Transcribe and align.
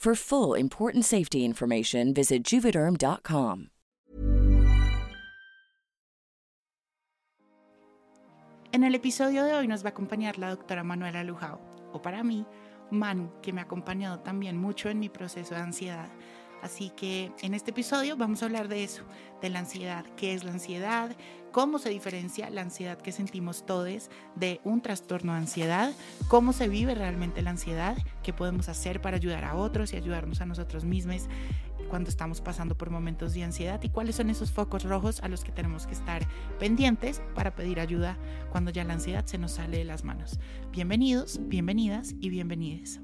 For 0.00 0.14
full 0.14 0.54
important 0.54 1.04
safety 1.04 1.44
information, 1.44 2.14
visit 2.14 2.42
juvederm.com. 2.42 3.68
En 8.72 8.82
el 8.82 8.94
episodio 8.94 9.44
de 9.44 9.52
hoy 9.52 9.68
nos 9.68 9.84
va 9.84 9.88
a 9.88 9.90
acompañar 9.90 10.38
la 10.38 10.48
doctora 10.48 10.82
Manuela 10.84 11.22
Lujao, 11.22 11.60
o 11.92 12.00
para 12.00 12.24
mí, 12.24 12.46
Manu, 12.90 13.30
que 13.42 13.52
me 13.52 13.60
ha 13.60 13.64
acompañado 13.64 14.20
también 14.20 14.56
mucho 14.56 14.88
en 14.88 15.00
mi 15.00 15.10
proceso 15.10 15.54
de 15.54 15.60
ansiedad. 15.60 16.08
Así 16.62 16.88
que 16.96 17.30
en 17.42 17.52
este 17.52 17.72
episodio 17.72 18.16
vamos 18.16 18.42
a 18.42 18.46
hablar 18.46 18.68
de 18.68 18.84
eso, 18.84 19.02
de 19.42 19.50
la 19.50 19.58
ansiedad, 19.58 20.06
qué 20.16 20.32
es 20.32 20.44
la 20.44 20.52
ansiedad, 20.52 21.14
cómo 21.50 21.78
se 21.78 21.90
diferencia 21.90 22.50
la 22.50 22.62
ansiedad 22.62 22.98
que 22.98 23.12
sentimos 23.12 23.66
todos 23.66 24.10
de 24.36 24.60
un 24.64 24.82
trastorno 24.82 25.32
de 25.32 25.38
ansiedad, 25.38 25.92
cómo 26.28 26.52
se 26.52 26.68
vive 26.68 26.94
realmente 26.94 27.42
la 27.42 27.50
ansiedad, 27.50 27.96
qué 28.22 28.32
podemos 28.32 28.68
hacer 28.68 29.00
para 29.00 29.16
ayudar 29.16 29.44
a 29.44 29.56
otros 29.56 29.92
y 29.92 29.96
ayudarnos 29.96 30.40
a 30.40 30.46
nosotros 30.46 30.84
mismos 30.84 31.28
cuando 31.88 32.08
estamos 32.08 32.40
pasando 32.40 32.76
por 32.76 32.90
momentos 32.90 33.34
de 33.34 33.42
ansiedad 33.42 33.82
y 33.82 33.88
cuáles 33.88 34.16
son 34.16 34.30
esos 34.30 34.52
focos 34.52 34.84
rojos 34.84 35.20
a 35.22 35.28
los 35.28 35.42
que 35.42 35.50
tenemos 35.50 35.86
que 35.86 35.94
estar 35.94 36.22
pendientes 36.58 37.20
para 37.34 37.54
pedir 37.54 37.80
ayuda 37.80 38.16
cuando 38.50 38.70
ya 38.70 38.84
la 38.84 38.94
ansiedad 38.94 39.26
se 39.26 39.38
nos 39.38 39.52
sale 39.52 39.78
de 39.78 39.84
las 39.84 40.04
manos. 40.04 40.38
Bienvenidos, 40.70 41.40
bienvenidas 41.48 42.14
y 42.20 42.30
bienvenides. 42.30 43.00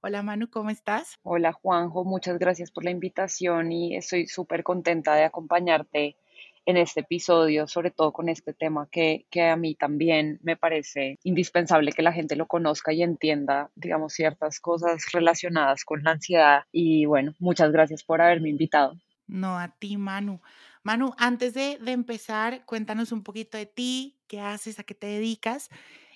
Hola 0.00 0.22
Manu, 0.22 0.50
¿cómo 0.50 0.70
estás? 0.70 1.18
Hola 1.22 1.52
Juanjo, 1.52 2.04
muchas 2.04 2.38
gracias 2.38 2.70
por 2.70 2.84
la 2.84 2.90
invitación 2.90 3.72
y 3.72 3.96
estoy 3.96 4.26
súper 4.26 4.62
contenta 4.62 5.14
de 5.14 5.24
acompañarte 5.24 6.18
en 6.66 6.76
este 6.76 7.00
episodio, 7.00 7.66
sobre 7.66 7.90
todo 7.90 8.12
con 8.12 8.28
este 8.28 8.52
tema 8.52 8.88
que, 8.90 9.26
que, 9.30 9.42
a 9.42 9.56
mí 9.56 9.74
también 9.74 10.38
me 10.42 10.56
parece 10.56 11.18
indispensable 11.22 11.92
que 11.92 12.02
la 12.02 12.12
gente 12.12 12.36
lo 12.36 12.46
conozca 12.46 12.92
y 12.92 13.02
entienda, 13.02 13.70
digamos, 13.74 14.14
ciertas 14.14 14.60
cosas 14.60 15.04
relacionadas 15.12 15.84
con 15.84 16.02
la 16.02 16.12
ansiedad. 16.12 16.64
Y 16.72 17.04
bueno, 17.06 17.34
muchas 17.38 17.70
gracias 17.72 18.02
por 18.02 18.20
haberme 18.20 18.50
invitado. 18.50 18.96
No, 19.26 19.58
a 19.58 19.68
ti, 19.78 19.96
Manu. 19.96 20.40
Manu, 20.82 21.14
antes 21.18 21.54
de, 21.54 21.78
de 21.78 21.92
empezar, 21.92 22.64
cuéntanos 22.66 23.12
un 23.12 23.22
poquito 23.22 23.56
de 23.56 23.66
ti, 23.66 24.18
qué 24.26 24.40
haces, 24.40 24.78
a 24.78 24.84
qué 24.84 24.94
te 24.94 25.06
dedicas. 25.06 25.70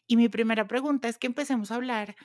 Y 0.06 0.16
mi 0.16 0.28
primera 0.28 0.66
pregunta 0.66 1.08
es 1.08 1.18
que 1.18 1.26
empecemos 1.26 1.70
a 1.70 1.76
hablar 1.76 2.16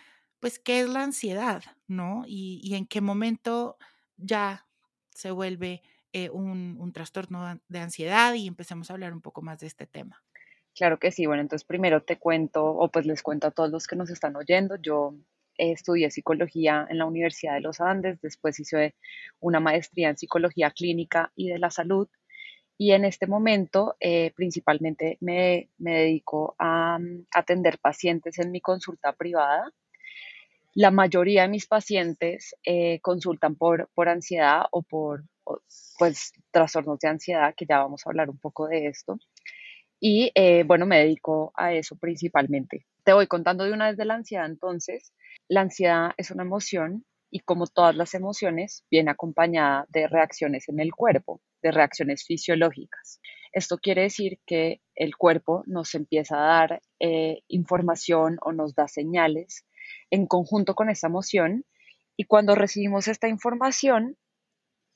pues, 0.44 0.60
¿qué 0.60 0.82
es 0.82 0.90
la 0.90 1.04
ansiedad? 1.04 1.64
¿No? 1.88 2.26
Y, 2.28 2.76
en 2.76 2.86
qué 2.86 3.00
momento 3.00 3.78
ya 4.18 4.68
se 5.10 5.32
vuelve 5.32 5.84
eh, 6.14 6.30
un, 6.30 6.92
trastorno 6.94 7.60
de 7.68 7.80
ansiedad 7.80 8.34
y 8.36 8.48
empecemos 8.48 8.90
a 8.90 8.94
hablar 8.94 9.14
un 9.14 9.22
poco 9.22 9.42
más 9.42 9.60
de 9.60 9.68
este 9.68 9.88
tema. 9.88 10.24
Claro 10.76 11.00
que 11.00 11.12
sí. 11.12 11.26
Bueno, 11.26 11.42
entonces 11.42 11.66
primero 11.66 12.04
te 12.04 12.18
cuento, 12.18 12.66
o 12.66 12.90
pues 12.90 13.06
les 13.06 13.22
cuento 13.22 13.48
a 13.48 13.52
todos 13.52 13.70
los 13.70 13.88
que 13.88 13.96
nos 13.96 14.10
están 14.10 14.36
oyendo. 14.36 14.76
Yo 14.76 15.16
estudié 15.58 16.10
psicología 16.12 16.88
en 16.90 16.98
la 16.98 17.06
Universidad 17.06 17.56
de 17.56 17.62
los 17.62 17.80
Andes, 17.82 18.22
después 18.22 18.60
hice 18.60 18.96
una 19.40 19.60
maestría 19.60 20.10
en 20.10 20.18
psicología 20.18 20.72
clínica 20.72 21.32
y 21.36 21.50
de 21.50 21.60
la 21.60 21.70
salud. 21.70 22.08
Y 22.78 22.92
en 22.92 23.06
este 23.06 23.28
momento, 23.28 23.96
eh, 24.00 24.32
principalmente 24.36 25.18
me, 25.22 25.70
me 25.78 26.00
dedico 26.00 26.56
a 26.58 26.98
mm, 27.00 27.28
atender 27.32 27.78
pacientes 27.80 28.40
en 28.40 28.52
mi 28.52 28.62
consulta 28.62 29.14
privada 29.14 29.72
la 30.76 30.92
mayoría 30.92 31.44
de 31.44 31.50
mis 31.50 31.68
pacientes 31.68 32.56
eh, 32.66 33.00
consultan 33.02 33.56
por, 33.56 33.90
por 33.94 34.10
ansiedad 34.10 34.64
o 34.72 34.82
por 34.82 35.24
pues, 35.98 36.32
trastornos 36.52 37.00
de 37.00 37.10
ansiedad, 37.10 37.54
que 37.56 37.66
ya 37.68 37.80
vamos 37.80 38.06
a 38.06 38.10
hablar 38.10 38.30
un 38.30 38.38
poco 38.38 38.68
de 38.68 38.88
esto. 38.88 39.18
Y 40.00 40.32
eh, 40.36 40.64
bueno, 40.66 40.86
me 40.86 41.00
dedico 41.00 41.54
a 41.56 41.74
eso 41.74 41.96
principalmente. 41.98 42.86
Te 43.04 43.14
voy 43.14 43.28
contando 43.28 43.64
de 43.64 43.74
una 43.74 43.88
vez 43.88 43.98
de 43.98 44.06
la 44.06 44.16
ansiedad 44.16 44.46
entonces. 44.46 45.14
La 45.48 45.62
ansiedad 45.62 46.12
es 46.18 46.32
una 46.32 46.44
emoción 46.44 47.06
y 47.34 47.40
como 47.40 47.66
todas 47.66 47.96
las 47.96 48.14
emociones, 48.14 48.86
viene 48.92 49.10
acompañada 49.10 49.88
de 49.90 50.08
reacciones 50.08 50.70
en 50.70 50.80
el 50.80 50.94
cuerpo, 50.94 51.42
de 51.64 51.72
reacciones 51.72 52.26
fisiológicas. 52.26 53.20
Esto 53.52 53.80
quiere 53.80 54.04
decir 54.04 54.40
que 54.46 54.82
el 54.94 55.16
cuerpo 55.16 55.64
nos 55.66 55.96
empieza 55.96 56.38
a 56.38 56.48
dar 56.48 56.82
eh, 57.00 57.40
información 57.48 58.38
o 58.42 58.52
nos 58.52 58.76
da 58.76 58.88
señales 58.88 59.66
en 60.12 60.28
conjunto 60.28 60.76
con 60.76 60.92
esa 60.92 61.08
emoción 61.08 61.66
y 62.16 62.26
cuando 62.26 62.54
recibimos 62.54 63.08
esta 63.08 63.28
información, 63.28 64.16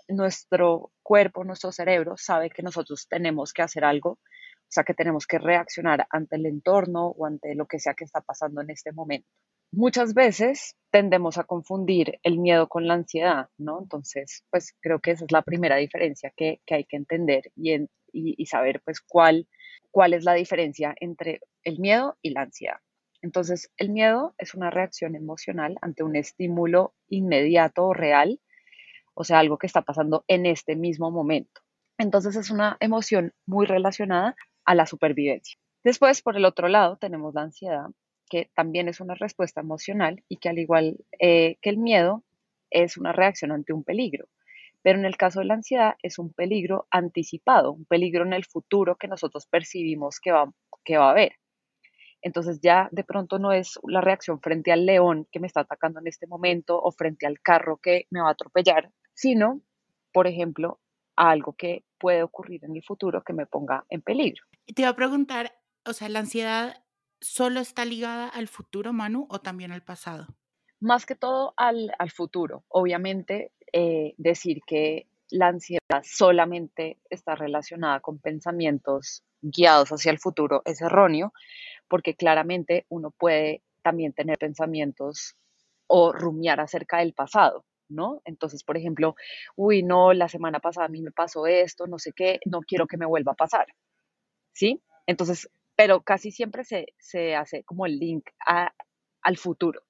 nuestro 0.08 0.92
cuerpo, 1.04 1.44
nuestro 1.44 1.72
cerebro 1.72 2.16
sabe 2.18 2.50
que 2.50 2.64
nosotros 2.64 3.08
tenemos 3.10 3.54
que 3.54 3.62
hacer 3.62 3.84
algo, 3.84 4.12
o 4.12 4.70
sea, 4.70 4.84
que 4.84 4.94
tenemos 4.94 5.26
que 5.26 5.40
reaccionar 5.40 6.08
ante 6.10 6.36
el 6.36 6.46
entorno 6.46 7.08
o 7.08 7.26
ante 7.26 7.56
lo 7.56 7.66
que 7.68 7.80
sea 7.80 7.94
que 7.94 8.04
está 8.04 8.22
pasando 8.22 8.62
en 8.62 8.70
este 8.70 8.92
momento. 8.92 9.28
Muchas 9.72 10.14
veces 10.14 10.76
tendemos 10.92 11.38
a 11.38 11.44
confundir 11.44 12.20
el 12.24 12.40
miedo 12.40 12.68
con 12.70 12.88
la 12.88 12.94
ansiedad, 12.94 13.50
¿no? 13.58 13.80
Entonces, 13.82 14.44
pues 14.50 14.74
creo 14.80 15.00
que 15.00 15.12
esa 15.12 15.26
es 15.26 15.32
la 15.32 15.42
primera 15.42 15.76
diferencia 15.76 16.32
que, 16.36 16.62
hay 16.70 16.86
que 16.86 16.96
entender 16.96 17.52
y, 17.56 17.86
y, 18.14 18.46
saber, 18.46 18.82
pues, 18.84 19.02
cuál, 19.02 19.48
cuál 19.92 20.14
es 20.14 20.24
la 20.24 20.34
diferencia 20.34 20.96
entre 21.00 21.42
el 21.64 21.80
miedo 21.80 22.18
y 22.22 22.30
la 22.32 22.44
ansiedad. 22.44 22.78
Entonces, 23.22 23.72
el 23.78 23.90
miedo 23.90 24.36
es 24.38 24.54
una 24.54 24.70
reacción 24.70 25.16
emocional 25.16 25.78
ante 25.82 26.04
un 26.04 26.16
estímulo 26.16 26.94
inmediato 27.10 27.88
o 27.88 27.94
real, 27.94 28.40
o 29.18 29.24
sea, 29.24 29.40
algo 29.40 29.58
que 29.58 29.66
está 29.66 29.82
pasando 29.82 30.24
en 30.28 30.46
este 30.46 30.76
mismo 30.76 31.10
momento. 31.10 31.62
Entonces, 31.98 32.36
es 32.36 32.52
una 32.52 32.78
emoción 32.80 33.34
muy 33.48 33.66
relacionada 33.66 34.36
a 34.64 34.76
la 34.76 34.86
supervivencia. 34.86 35.58
Después, 35.84 36.22
por 36.22 36.38
el 36.38 36.46
otro 36.46 36.68
lado, 36.68 36.98
tenemos 36.98 37.34
la 37.34 37.42
ansiedad, 37.42 37.88
que 38.30 38.52
también 38.54 38.88
es 38.88 39.00
una 39.00 39.16
respuesta 39.16 39.62
emocional 39.62 40.24
y 40.30 40.38
que 40.38 40.50
al 40.50 40.60
igual 40.60 40.98
eh, 41.20 41.58
que 41.62 41.70
el 41.72 41.78
miedo, 41.78 42.24
es 42.70 42.98
una 42.98 43.12
reacción 43.12 43.52
ante 43.52 43.74
un 43.74 43.84
peligro. 43.84 44.28
Pero 44.84 45.00
en 45.00 45.06
el 45.06 45.18
caso 45.18 45.40
de 45.40 45.46
la 45.46 45.56
ansiedad 45.56 45.96
es 46.04 46.20
un 46.20 46.32
peligro 46.32 46.86
anticipado, 46.92 47.72
un 47.72 47.86
peligro 47.86 48.24
en 48.24 48.34
el 48.34 48.46
futuro 48.46 48.98
que 48.98 49.08
nosotros 49.08 49.48
percibimos 49.48 50.20
que 50.20 50.32
va, 50.32 50.52
que 50.84 50.98
va 50.98 51.08
a 51.08 51.12
haber. 51.12 51.34
Entonces 52.22 52.60
ya 52.62 52.90
de 52.92 53.04
pronto 53.04 53.40
no 53.40 53.52
es 53.52 53.80
la 53.84 54.02
reacción 54.02 54.42
frente 54.42 54.72
al 54.72 54.86
león 54.86 55.28
que 55.32 55.40
me 55.40 55.48
está 55.48 55.62
atacando 55.62 56.00
en 56.00 56.08
este 56.08 56.28
momento 56.28 56.80
o 56.80 56.92
frente 56.92 57.26
al 57.26 57.40
carro 57.42 57.78
que 57.78 58.06
me 58.10 58.22
va 58.22 58.30
a 58.30 58.32
atropellar, 58.32 58.92
sino, 59.18 59.62
por 60.14 60.28
ejemplo, 60.28 60.80
a 61.16 61.32
algo 61.32 61.54
que 61.54 61.84
puede 61.98 62.22
ocurrir 62.22 62.64
en 62.64 62.76
el 62.76 62.84
futuro 62.84 63.24
que 63.24 63.34
me 63.34 63.48
ponga 63.48 63.84
en 63.90 64.02
peligro. 64.02 64.46
Te 64.74 64.84
iba 64.84 64.90
a 64.90 64.96
preguntar, 64.96 65.58
o 65.86 65.94
sea, 65.94 66.08
¿la 66.08 66.20
ansiedad 66.20 66.84
solo 67.20 67.60
está 67.60 67.84
ligada 67.84 68.30
al 68.30 68.48
futuro, 68.48 68.94
Manu, 68.94 69.26
o 69.30 69.40
también 69.40 69.72
al 69.72 69.82
pasado? 69.82 70.28
Más 70.80 71.08
que 71.08 71.16
todo 71.16 71.56
al, 71.58 71.92
futuro. 72.12 72.64
Obviamente, 72.68 73.52
eh, 73.74 74.14
decir 74.18 74.60
que 74.68 75.08
la 75.32 75.48
ansiedad 75.48 76.04
solamente 76.04 77.00
está 77.10 77.34
relacionada 77.34 78.00
con 78.00 78.20
pensamientos 78.20 79.24
guiados 79.42 79.90
hacia 79.90 80.12
el 80.12 80.20
futuro 80.20 80.62
es 80.64 80.80
erróneo, 80.82 81.34
porque 81.88 82.14
claramente 82.14 82.86
uno 82.90 83.10
puede 83.10 83.64
también 83.82 84.14
tener 84.14 84.38
pensamientos 84.38 85.36
o 85.88 86.12
rumiar 86.12 86.60
acerca 86.60 87.00
del 87.00 87.14
pasado, 87.14 87.66
¿no? 87.90 88.22
Entonces, 88.26 88.64
por 88.64 88.78
ejemplo, 88.78 89.16
uy, 89.56 89.84
no, 89.84 90.14
la 90.14 90.30
semana 90.30 90.60
pasada 90.60 90.88
a 90.88 90.90
mí 90.90 91.02
me 91.02 91.12
pasó 91.12 91.48
esto, 91.48 91.88
no 91.88 92.00
sé 92.00 92.14
qué, 92.14 92.40
no 92.46 92.62
quiero 92.62 92.88
que 92.88 92.98
me 92.98 93.06
vuelva 93.06 93.34
a 93.34 93.36
pasar, 93.36 93.68
¿sí? 94.54 94.82
Entonces, 95.06 95.50
pero 95.76 96.02
casi 96.02 96.32
siempre 96.32 96.64
se, 96.64 96.88
se 96.98 97.36
hace 97.36 97.64
como 97.64 97.86
el 97.86 98.00
link 98.00 98.26
al 99.22 99.38
futuro. 99.38 99.84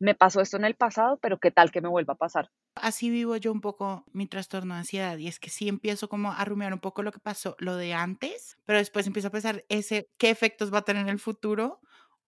Me 0.00 0.14
pasó 0.14 0.40
esto 0.40 0.56
en 0.56 0.64
el 0.64 0.74
pasado, 0.74 1.18
pero 1.20 1.38
¿qué 1.38 1.50
tal 1.50 1.72
que 1.72 1.80
me 1.80 1.88
vuelva 1.88 2.14
a 2.14 2.16
pasar? 2.18 2.50
Así 2.76 3.10
vivo 3.10 3.36
yo 3.36 3.50
un 3.50 3.60
poco 3.60 4.04
mi 4.12 4.26
trastorno 4.26 4.74
de 4.74 4.80
ansiedad 4.80 5.18
y 5.18 5.26
es 5.26 5.40
que 5.40 5.50
sí 5.50 5.68
empiezo 5.68 6.08
como 6.08 6.32
a 6.32 6.44
rumiar 6.44 6.72
un 6.72 6.78
poco 6.78 7.02
lo 7.02 7.10
que 7.10 7.18
pasó, 7.18 7.56
lo 7.58 7.76
de 7.76 7.94
antes, 7.94 8.58
pero 8.64 8.78
después 8.78 9.06
empiezo 9.06 9.28
a 9.28 9.32
pensar 9.32 9.64
ese 9.68 10.08
qué 10.16 10.30
efectos 10.30 10.72
va 10.72 10.78
a 10.78 10.84
tener 10.84 11.02
en 11.02 11.08
el 11.08 11.18
futuro 11.18 11.80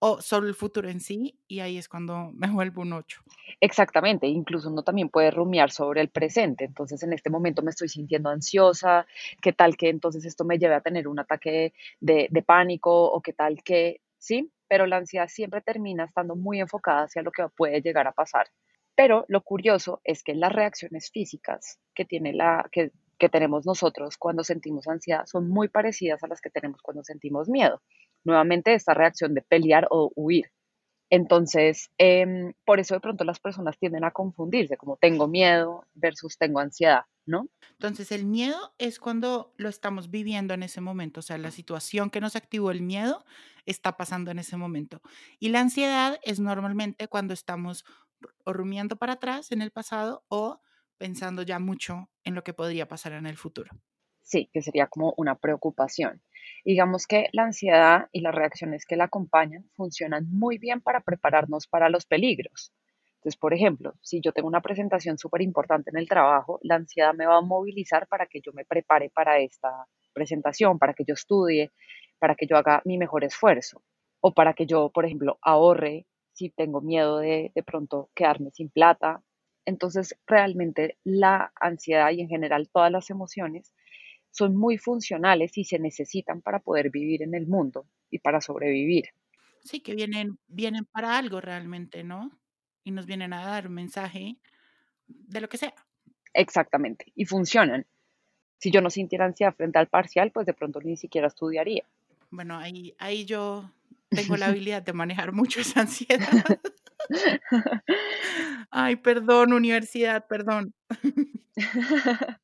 o 0.03 0.19
solo 0.19 0.47
el 0.47 0.55
futuro 0.55 0.89
en 0.89 0.99
sí, 0.99 1.37
y 1.47 1.59
ahí 1.59 1.77
es 1.77 1.87
cuando 1.87 2.31
me 2.33 2.49
vuelvo 2.49 2.81
un 2.81 2.93
8. 2.93 3.21
Exactamente, 3.59 4.25
incluso 4.25 4.67
uno 4.71 4.83
también 4.83 5.09
puede 5.09 5.29
rumiar 5.29 5.69
sobre 5.69 6.01
el 6.01 6.09
presente, 6.09 6.65
entonces 6.65 7.03
en 7.03 7.13
este 7.13 7.29
momento 7.29 7.61
me 7.61 7.69
estoy 7.69 7.87
sintiendo 7.87 8.29
ansiosa, 8.29 9.05
qué 9.43 9.53
tal 9.53 9.77
que 9.77 9.89
entonces 9.89 10.25
esto 10.25 10.43
me 10.43 10.57
lleve 10.57 10.73
a 10.73 10.81
tener 10.81 11.07
un 11.07 11.19
ataque 11.19 11.73
de, 11.99 12.27
de 12.31 12.41
pánico 12.41 13.11
o 13.11 13.21
qué 13.21 13.31
tal 13.31 13.61
que, 13.63 14.01
sí, 14.17 14.51
pero 14.67 14.87
la 14.87 14.97
ansiedad 14.97 15.27
siempre 15.27 15.61
termina 15.61 16.05
estando 16.05 16.35
muy 16.35 16.59
enfocada 16.59 17.03
hacia 17.03 17.21
lo 17.21 17.31
que 17.31 17.47
puede 17.55 17.79
llegar 17.81 18.07
a 18.07 18.11
pasar. 18.11 18.47
Pero 18.95 19.25
lo 19.27 19.41
curioso 19.41 20.01
es 20.03 20.23
que 20.23 20.33
las 20.33 20.51
reacciones 20.51 21.11
físicas 21.11 21.77
que, 21.93 22.05
tiene 22.05 22.33
la, 22.33 22.67
que, 22.71 22.91
que 23.19 23.29
tenemos 23.29 23.67
nosotros 23.67 24.17
cuando 24.17 24.43
sentimos 24.43 24.87
ansiedad 24.87 25.27
son 25.27 25.47
muy 25.47 25.67
parecidas 25.67 26.23
a 26.23 26.27
las 26.27 26.41
que 26.41 26.49
tenemos 26.49 26.81
cuando 26.81 27.03
sentimos 27.03 27.49
miedo 27.49 27.83
nuevamente 28.23 28.73
esta 28.73 28.93
reacción 28.93 29.33
de 29.33 29.41
pelear 29.41 29.87
o 29.91 30.11
huir. 30.15 30.51
Entonces, 31.11 31.91
em, 31.97 32.53
por 32.65 32.79
eso 32.79 32.93
de 32.95 33.01
pronto 33.01 33.25
las 33.25 33.39
personas 33.41 33.77
tienden 33.77 34.05
a 34.05 34.11
confundirse, 34.11 34.77
como 34.77 34.95
tengo 34.95 35.27
miedo 35.27 35.85
versus 35.93 36.37
tengo 36.37 36.59
ansiedad, 36.61 37.03
¿no? 37.25 37.49
Entonces, 37.71 38.13
el 38.13 38.25
miedo 38.25 38.73
es 38.77 38.97
cuando 38.97 39.53
lo 39.57 39.67
estamos 39.67 40.09
viviendo 40.09 40.53
en 40.53 40.63
ese 40.63 40.79
momento, 40.79 41.19
o 41.19 41.23
sea, 41.23 41.37
la 41.37 41.51
situación 41.51 42.09
que 42.11 42.21
nos 42.21 42.37
activó 42.37 42.71
el 42.71 42.81
miedo 42.81 43.25
está 43.65 43.97
pasando 43.97 44.31
en 44.31 44.39
ese 44.39 44.55
momento. 44.55 45.01
Y 45.37 45.49
la 45.49 45.59
ansiedad 45.59 46.17
es 46.23 46.39
normalmente 46.39 47.09
cuando 47.09 47.33
estamos 47.33 47.83
o 48.45 48.53
rumiando 48.53 48.95
para 48.95 49.13
atrás 49.13 49.51
en 49.51 49.61
el 49.61 49.71
pasado 49.71 50.23
o 50.29 50.61
pensando 50.97 51.41
ya 51.41 51.59
mucho 51.59 52.09
en 52.23 52.35
lo 52.35 52.43
que 52.43 52.53
podría 52.53 52.87
pasar 52.87 53.13
en 53.13 53.25
el 53.25 53.37
futuro. 53.37 53.71
Sí, 54.31 54.49
que 54.53 54.61
sería 54.61 54.87
como 54.87 55.13
una 55.17 55.35
preocupación. 55.35 56.21
Digamos 56.63 57.05
que 57.05 57.27
la 57.33 57.43
ansiedad 57.43 58.07
y 58.13 58.21
las 58.21 58.33
reacciones 58.33 58.85
que 58.85 58.95
la 58.95 59.03
acompañan 59.05 59.65
funcionan 59.75 60.25
muy 60.31 60.57
bien 60.57 60.79
para 60.79 61.01
prepararnos 61.01 61.67
para 61.67 61.89
los 61.89 62.05
peligros. 62.05 62.71
Entonces, 63.15 63.37
por 63.37 63.53
ejemplo, 63.53 63.93
si 64.01 64.21
yo 64.21 64.31
tengo 64.31 64.47
una 64.47 64.61
presentación 64.61 65.17
súper 65.17 65.41
importante 65.41 65.89
en 65.91 65.97
el 65.97 66.07
trabajo, 66.07 66.59
la 66.63 66.75
ansiedad 66.75 67.13
me 67.13 67.25
va 67.25 67.37
a 67.39 67.41
movilizar 67.41 68.07
para 68.07 68.25
que 68.25 68.39
yo 68.39 68.53
me 68.53 68.63
prepare 68.63 69.09
para 69.09 69.37
esta 69.39 69.85
presentación, 70.13 70.79
para 70.79 70.93
que 70.93 71.03
yo 71.05 71.13
estudie, 71.13 71.71
para 72.17 72.35
que 72.35 72.47
yo 72.47 72.55
haga 72.55 72.81
mi 72.85 72.97
mejor 72.97 73.25
esfuerzo 73.25 73.83
o 74.21 74.33
para 74.33 74.53
que 74.53 74.65
yo, 74.65 74.91
por 74.91 75.05
ejemplo, 75.05 75.39
ahorre 75.41 76.05
si 76.31 76.49
tengo 76.49 76.79
miedo 76.79 77.17
de 77.17 77.51
de 77.53 77.63
pronto 77.63 78.09
quedarme 78.15 78.51
sin 78.51 78.69
plata. 78.69 79.21
Entonces, 79.65 80.15
realmente 80.25 80.97
la 81.03 81.51
ansiedad 81.59 82.11
y 82.11 82.21
en 82.21 82.29
general 82.29 82.69
todas 82.71 82.91
las 82.91 83.09
emociones 83.09 83.73
son 84.31 84.55
muy 84.55 84.77
funcionales 84.77 85.57
y 85.57 85.65
se 85.65 85.79
necesitan 85.79 86.41
para 86.41 86.59
poder 86.59 86.89
vivir 86.89 87.21
en 87.21 87.35
el 87.35 87.47
mundo 87.47 87.85
y 88.09 88.19
para 88.19 88.41
sobrevivir. 88.41 89.09
Sí, 89.63 89.81
que 89.81 89.93
vienen, 89.93 90.39
vienen 90.47 90.85
para 90.85 91.17
algo 91.17 91.39
realmente, 91.39 92.03
¿no? 92.03 92.31
Y 92.83 92.91
nos 92.91 93.05
vienen 93.05 93.33
a 93.33 93.45
dar 93.45 93.67
un 93.67 93.75
mensaje 93.75 94.37
de 95.07 95.41
lo 95.41 95.49
que 95.49 95.57
sea. 95.57 95.75
Exactamente, 96.33 97.11
y 97.15 97.25
funcionan. 97.25 97.85
Si 98.57 98.71
yo 98.71 98.81
no 98.81 98.89
sintiera 98.89 99.25
ansiedad 99.25 99.53
frente 99.55 99.79
al 99.79 99.87
parcial, 99.87 100.31
pues 100.31 100.45
de 100.45 100.53
pronto 100.53 100.79
ni 100.81 100.95
siquiera 100.95 101.27
estudiaría. 101.27 101.83
Bueno, 102.29 102.57
ahí, 102.57 102.95
ahí 102.97 103.25
yo 103.25 103.71
tengo 104.09 104.37
la 104.37 104.47
habilidad 104.47 104.81
de 104.81 104.93
manejar 104.93 105.33
mucho 105.33 105.59
esa 105.59 105.81
ansiedad. 105.81 106.27
Ay, 108.71 108.95
perdón, 108.97 109.53
universidad, 109.53 110.25
perdón. 110.27 110.73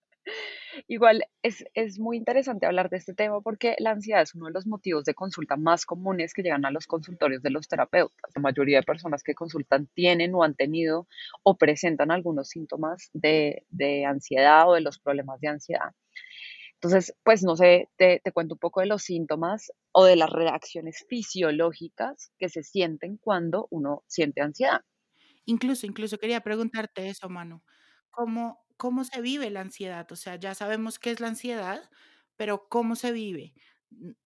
Igual 0.88 1.24
es, 1.42 1.66
es, 1.74 2.00
muy 2.00 2.18
interesante 2.18 2.66
hablar 2.66 2.90
de 2.90 2.98
este 2.98 3.14
tema 3.14 3.42
porque 3.42 3.76
la 3.80 3.92
ansiedad 3.92 4.22
es 4.22 4.36
uno 4.36 4.48
de 4.48 4.54
los 4.54 4.68
motivos 4.68 5.06
de 5.06 5.14
consulta 5.14 5.56
más 5.56 5.86
comunes 5.86 6.34
que 6.34 6.44
llegan 6.44 6.66
a 6.66 6.72
los 6.72 6.88
consultorios 6.88 7.42
de 7.42 7.50
los 7.50 7.68
terapeutas. 7.68 8.32
La 8.36 8.42
mayoría 8.42 8.80
de 8.80 8.84
personas 8.84 9.24
que 9.24 9.34
consultan 9.34 9.88
tienen 9.94 10.34
o 10.36 10.44
han 10.44 10.56
tenido 10.56 11.08
o 11.44 11.58
presentan 11.58 12.12
algunos 12.12 12.50
síntomas 12.50 13.10
de, 13.14 13.66
de 13.70 14.06
ansiedad 14.06 14.70
o 14.70 14.74
de 14.74 14.82
los 14.82 15.00
problemas 15.00 15.40
de 15.40 15.48
ansiedad. 15.48 15.92
Entonces, 16.76 17.16
pues 17.24 17.44
no 17.44 17.56
sé, 17.56 17.90
te, 17.98 18.22
te, 18.24 18.32
cuento 18.32 18.54
un 18.54 18.60
poco 18.60 18.82
de 18.82 18.86
los 18.86 19.02
síntomas 19.02 19.72
o 19.92 20.06
de 20.06 20.16
las 20.16 20.30
reacciones 20.30 21.04
fisiológicas 21.10 22.32
que 22.38 22.50
se 22.50 22.62
sienten 22.62 23.18
cuando 23.18 23.68
uno 23.72 24.04
siente 24.08 24.42
ansiedad. 24.42 24.82
Incluso, 25.46 25.88
incluso 25.88 26.20
quería 26.20 26.42
preguntarte 26.42 27.10
eso, 27.10 27.30
Manu. 27.30 27.64
¿Cómo, 28.12 28.60
¿Cómo 28.78 29.04
se 29.04 29.22
vive 29.22 29.50
la 29.50 29.62
ansiedad? 29.62 30.12
O 30.12 30.16
sea, 30.16 30.36
ya 30.36 30.54
sabemos 30.56 31.00
qué 31.00 31.12
es 31.12 31.20
la 31.20 31.28
ansiedad, 31.30 31.90
pero 32.36 32.68
¿cómo 32.70 32.96
se 32.96 33.12
vive? 33.12 33.54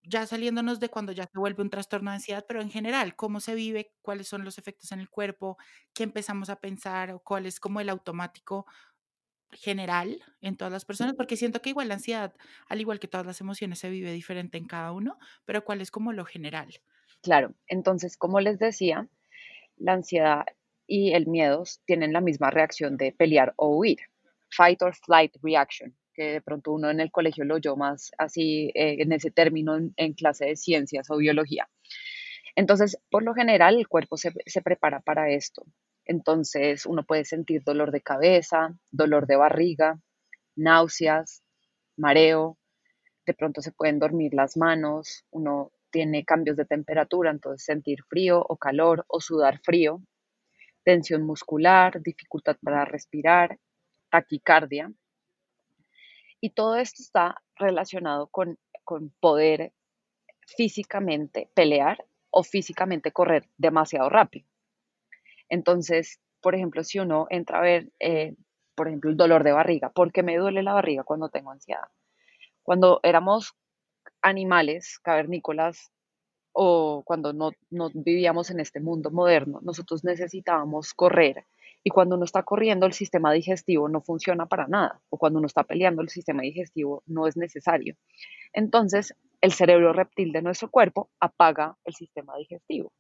Ya 0.04 0.26
saliéndonos 0.26 0.80
de 0.80 0.90
cuando 0.90 1.12
ya 1.14 1.24
se 1.32 1.40
vuelve 1.40 1.64
un 1.64 1.70
trastorno 1.70 2.12
de 2.12 2.16
ansiedad, 2.16 2.46
pero 2.48 2.62
en 2.62 2.70
general, 2.72 3.16
¿cómo 3.16 3.40
se 3.40 3.56
vive? 3.56 3.94
¿Cuáles 4.02 4.28
son 4.28 4.44
los 4.44 4.58
efectos 4.58 4.92
en 4.92 5.00
el 5.00 5.10
cuerpo? 5.10 5.58
¿Qué 5.94 6.04
empezamos 6.04 6.50
a 6.50 6.58
pensar? 6.60 7.12
¿O 7.12 7.20
cuál 7.24 7.46
es 7.46 7.60
como 7.60 7.80
el 7.80 7.90
automático 7.90 8.66
general 9.54 10.24
en 10.42 10.58
todas 10.58 10.74
las 10.74 10.86
personas? 10.86 11.16
Porque 11.16 11.38
siento 11.38 11.62
que 11.62 11.70
igual 11.72 11.90
la 11.90 11.96
ansiedad, 11.96 12.36
al 12.68 12.82
igual 12.82 13.00
que 13.00 13.08
todas 13.10 13.28
las 13.28 13.42
emociones, 13.42 13.80
se 13.80 13.90
vive 13.92 14.12
diferente 14.14 14.58
en 14.58 14.68
cada 14.68 14.92
uno, 14.94 15.20
pero 15.46 15.66
¿cuál 15.66 15.82
es 15.82 15.92
como 15.92 16.14
lo 16.14 16.26
general? 16.26 16.74
Claro, 17.24 17.56
entonces, 17.68 18.18
como 18.18 18.40
les 18.42 18.60
decía, 18.60 19.08
la 19.78 19.94
ansiedad 19.94 20.46
y 20.88 21.14
el 21.14 21.28
miedo 21.28 21.64
tienen 21.86 22.14
la 22.14 22.22
misma 22.22 22.52
reacción 22.52 22.98
de 22.98 23.14
pelear 23.14 23.54
o 23.58 23.70
huir 23.78 24.00
fight 24.56 24.82
or 24.82 24.96
flight 24.96 25.36
reaction, 25.42 25.96
que 26.14 26.34
de 26.34 26.42
pronto 26.42 26.72
uno 26.72 26.90
en 26.90 27.00
el 27.00 27.12
colegio 27.12 27.44
lo 27.46 27.56
oyó 27.56 27.76
más 27.76 28.12
así 28.18 28.72
eh, 28.76 28.98
en 29.00 29.12
ese 29.12 29.32
término 29.32 29.78
en, 29.96 30.14
clase 30.14 30.46
de 30.46 30.56
ciencias 30.56 31.10
o 31.10 31.18
biología. 31.18 31.70
Entonces, 32.56 32.98
por 33.10 33.24
lo 33.24 33.34
general, 33.34 33.78
el 33.78 33.88
cuerpo 33.88 34.18
se, 34.18 34.34
se 34.46 34.62
prepara 34.62 35.00
para 35.00 35.30
esto. 35.32 35.64
Entonces, 36.06 36.86
uno 36.86 37.04
puede 37.04 37.26
sentir 37.26 37.64
dolor 37.64 37.92
de 37.92 38.02
cabeza, 38.02 38.76
dolor 38.92 39.26
de 39.28 39.38
barriga, 39.38 40.00
náuseas, 40.56 41.44
mareo, 41.96 42.58
de 43.26 43.34
pronto 43.34 43.62
se 43.62 43.72
pueden 43.72 44.00
dormir 44.00 44.34
las 44.34 44.58
manos, 44.58 45.26
uno 45.30 45.72
tiene 45.92 46.26
cambios 46.26 46.58
de 46.58 46.66
temperatura, 46.66 47.32
entonces 47.32 47.64
sentir 47.64 48.04
frío 48.04 48.44
o 48.48 48.58
calor 48.58 49.06
o 49.08 49.22
sudar 49.22 49.60
frío, 49.60 50.02
tensión 50.84 51.24
muscular, 51.24 52.02
dificultad 52.02 52.58
para 52.62 52.86
respirar, 52.86 53.58
taquicardia. 54.12 54.94
Y 56.40 56.52
todo 56.52 56.76
esto 56.76 57.02
está 57.02 57.42
relacionado 57.56 58.28
con, 58.28 58.60
poder 59.22 59.72
físicamente 60.46 61.50
pelear 61.54 62.04
o 62.30 62.44
físicamente 62.44 63.14
correr 63.14 63.48
demasiado 63.58 64.10
rápido. 64.10 64.46
Entonces, 65.48 66.20
por 66.42 66.56
ejemplo, 66.56 66.84
si 66.84 67.00
uno 67.00 67.26
entra 67.30 67.60
a 67.60 67.62
ver, 67.62 67.90
eh, 68.00 68.36
por 68.76 68.90
ejemplo, 68.90 69.10
el 69.10 69.16
dolor 69.16 69.46
de 69.46 69.54
barriga, 69.54 69.92
¿por 69.92 70.12
qué 70.12 70.24
me 70.24 70.38
duele 70.38 70.62
la 70.62 70.74
barriga 70.74 71.04
cuando 71.04 71.30
tengo 71.30 71.52
ansiedad? 71.52 71.88
Cuando 72.64 73.00
éramos 73.04 73.56
animales 74.22 75.00
cavernícolas 75.00 75.92
o 76.52 77.04
cuando 77.06 77.32
no, 77.32 77.52
no 77.70 77.90
vivíamos 77.94 78.50
en 78.50 78.60
este 78.60 78.82
mundo 78.82 79.10
moderno, 79.10 79.60
nosotros 79.62 80.04
necesitábamos 80.04 80.94
correr 80.94 81.46
y 81.84 81.90
cuando 81.90 82.16
uno 82.16 82.26
está 82.26 82.44
corriendo, 82.44 82.86
el 82.86 82.94
sistema 82.94 83.32
digestivo 83.32 83.90
no 83.90 84.02
funciona 84.02 84.46
para 84.46 84.68
nada. 84.68 85.02
O 85.10 85.18
cuando 85.18 85.40
uno 85.40 85.48
está 85.48 85.64
peleando, 85.64 86.02
el 86.02 86.10
sistema 86.10 86.44
digestivo 86.44 87.04
no 87.08 87.28
es 87.28 87.38
necesario. 87.38 87.96
Entonces, 88.54 89.16
el 89.42 89.52
cerebro 89.52 89.92
reptil 89.92 90.32
de 90.32 90.44
nuestro 90.44 90.70
cuerpo 90.70 91.10
apaga 91.20 91.78
el 91.84 91.96
sistema 91.96 92.38
digestivo. 92.38 92.92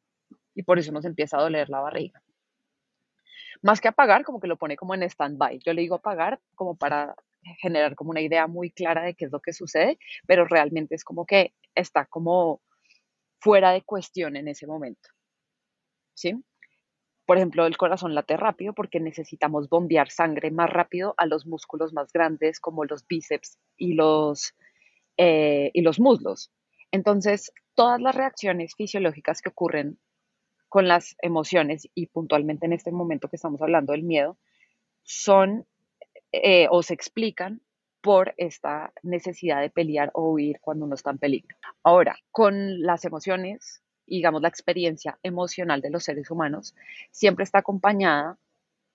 Y 0.55 0.63
por 0.63 0.79
eso 0.79 0.91
nos 0.91 1.05
empieza 1.05 1.37
a 1.37 1.41
doler 1.41 1.69
la 1.69 1.79
barriga. 1.79 2.23
Más 3.61 3.79
que 3.79 3.87
apagar, 3.87 4.23
como 4.23 4.39
que 4.39 4.47
lo 4.47 4.57
pone 4.57 4.75
como 4.75 4.95
en 4.95 5.03
stand-by. 5.03 5.59
Yo 5.59 5.73
le 5.73 5.81
digo 5.81 5.95
apagar 5.95 6.39
como 6.55 6.75
para 6.75 7.15
generar 7.59 7.95
como 7.95 8.09
una 8.09 8.21
idea 8.21 8.47
muy 8.47 8.71
clara 8.71 9.03
de 9.03 9.13
qué 9.13 9.25
es 9.25 9.31
lo 9.31 9.39
que 9.39 9.53
sucede, 9.53 9.99
pero 10.25 10.45
realmente 10.45 10.95
es 10.95 11.03
como 11.03 11.25
que 11.25 11.53
está 11.75 12.05
como 12.05 12.61
fuera 13.39 13.71
de 13.71 13.83
cuestión 13.83 14.35
en 14.35 14.47
ese 14.47 14.65
momento. 14.65 15.09
¿Sí? 16.15 16.43
Por 17.25 17.37
ejemplo, 17.37 17.65
el 17.65 17.77
corazón 17.77 18.15
late 18.15 18.37
rápido 18.37 18.73
porque 18.73 18.99
necesitamos 18.99 19.69
bombear 19.69 20.09
sangre 20.09 20.51
más 20.51 20.69
rápido 20.69 21.13
a 21.17 21.25
los 21.25 21.45
músculos 21.45 21.93
más 21.93 22.11
grandes 22.11 22.59
como 22.59 22.85
los 22.85 23.05
bíceps 23.07 23.59
y 23.77 23.93
los, 23.93 24.55
eh, 25.17 25.71
y 25.73 25.81
los 25.81 25.99
muslos. 25.99 26.51
Entonces, 26.91 27.53
todas 27.75 28.01
las 28.01 28.15
reacciones 28.15 28.75
fisiológicas 28.75 29.41
que 29.41 29.49
ocurren 29.49 29.97
con 30.67 30.87
las 30.87 31.15
emociones 31.21 31.87
y 31.93 32.07
puntualmente 32.07 32.65
en 32.65 32.73
este 32.73 32.91
momento 32.91 33.27
que 33.27 33.35
estamos 33.35 33.61
hablando 33.61 33.91
del 33.91 34.03
miedo, 34.03 34.37
son 35.03 35.65
eh, 36.31 36.67
o 36.69 36.81
se 36.81 36.93
explican 36.93 37.61
por 38.01 38.33
esta 38.37 38.93
necesidad 39.03 39.61
de 39.61 39.69
pelear 39.69 40.11
o 40.13 40.31
huir 40.31 40.59
cuando 40.61 40.85
uno 40.85 40.95
está 40.95 41.11
en 41.11 41.17
peligro. 41.17 41.55
Ahora, 41.83 42.17
con 42.31 42.81
las 42.81 43.03
emociones, 43.05 43.83
digamos, 44.17 44.41
la 44.41 44.49
experiencia 44.49 45.17
emocional 45.23 45.81
de 45.81 45.89
los 45.89 46.03
seres 46.03 46.29
humanos 46.29 46.75
siempre 47.11 47.43
está 47.43 47.59
acompañada 47.59 48.37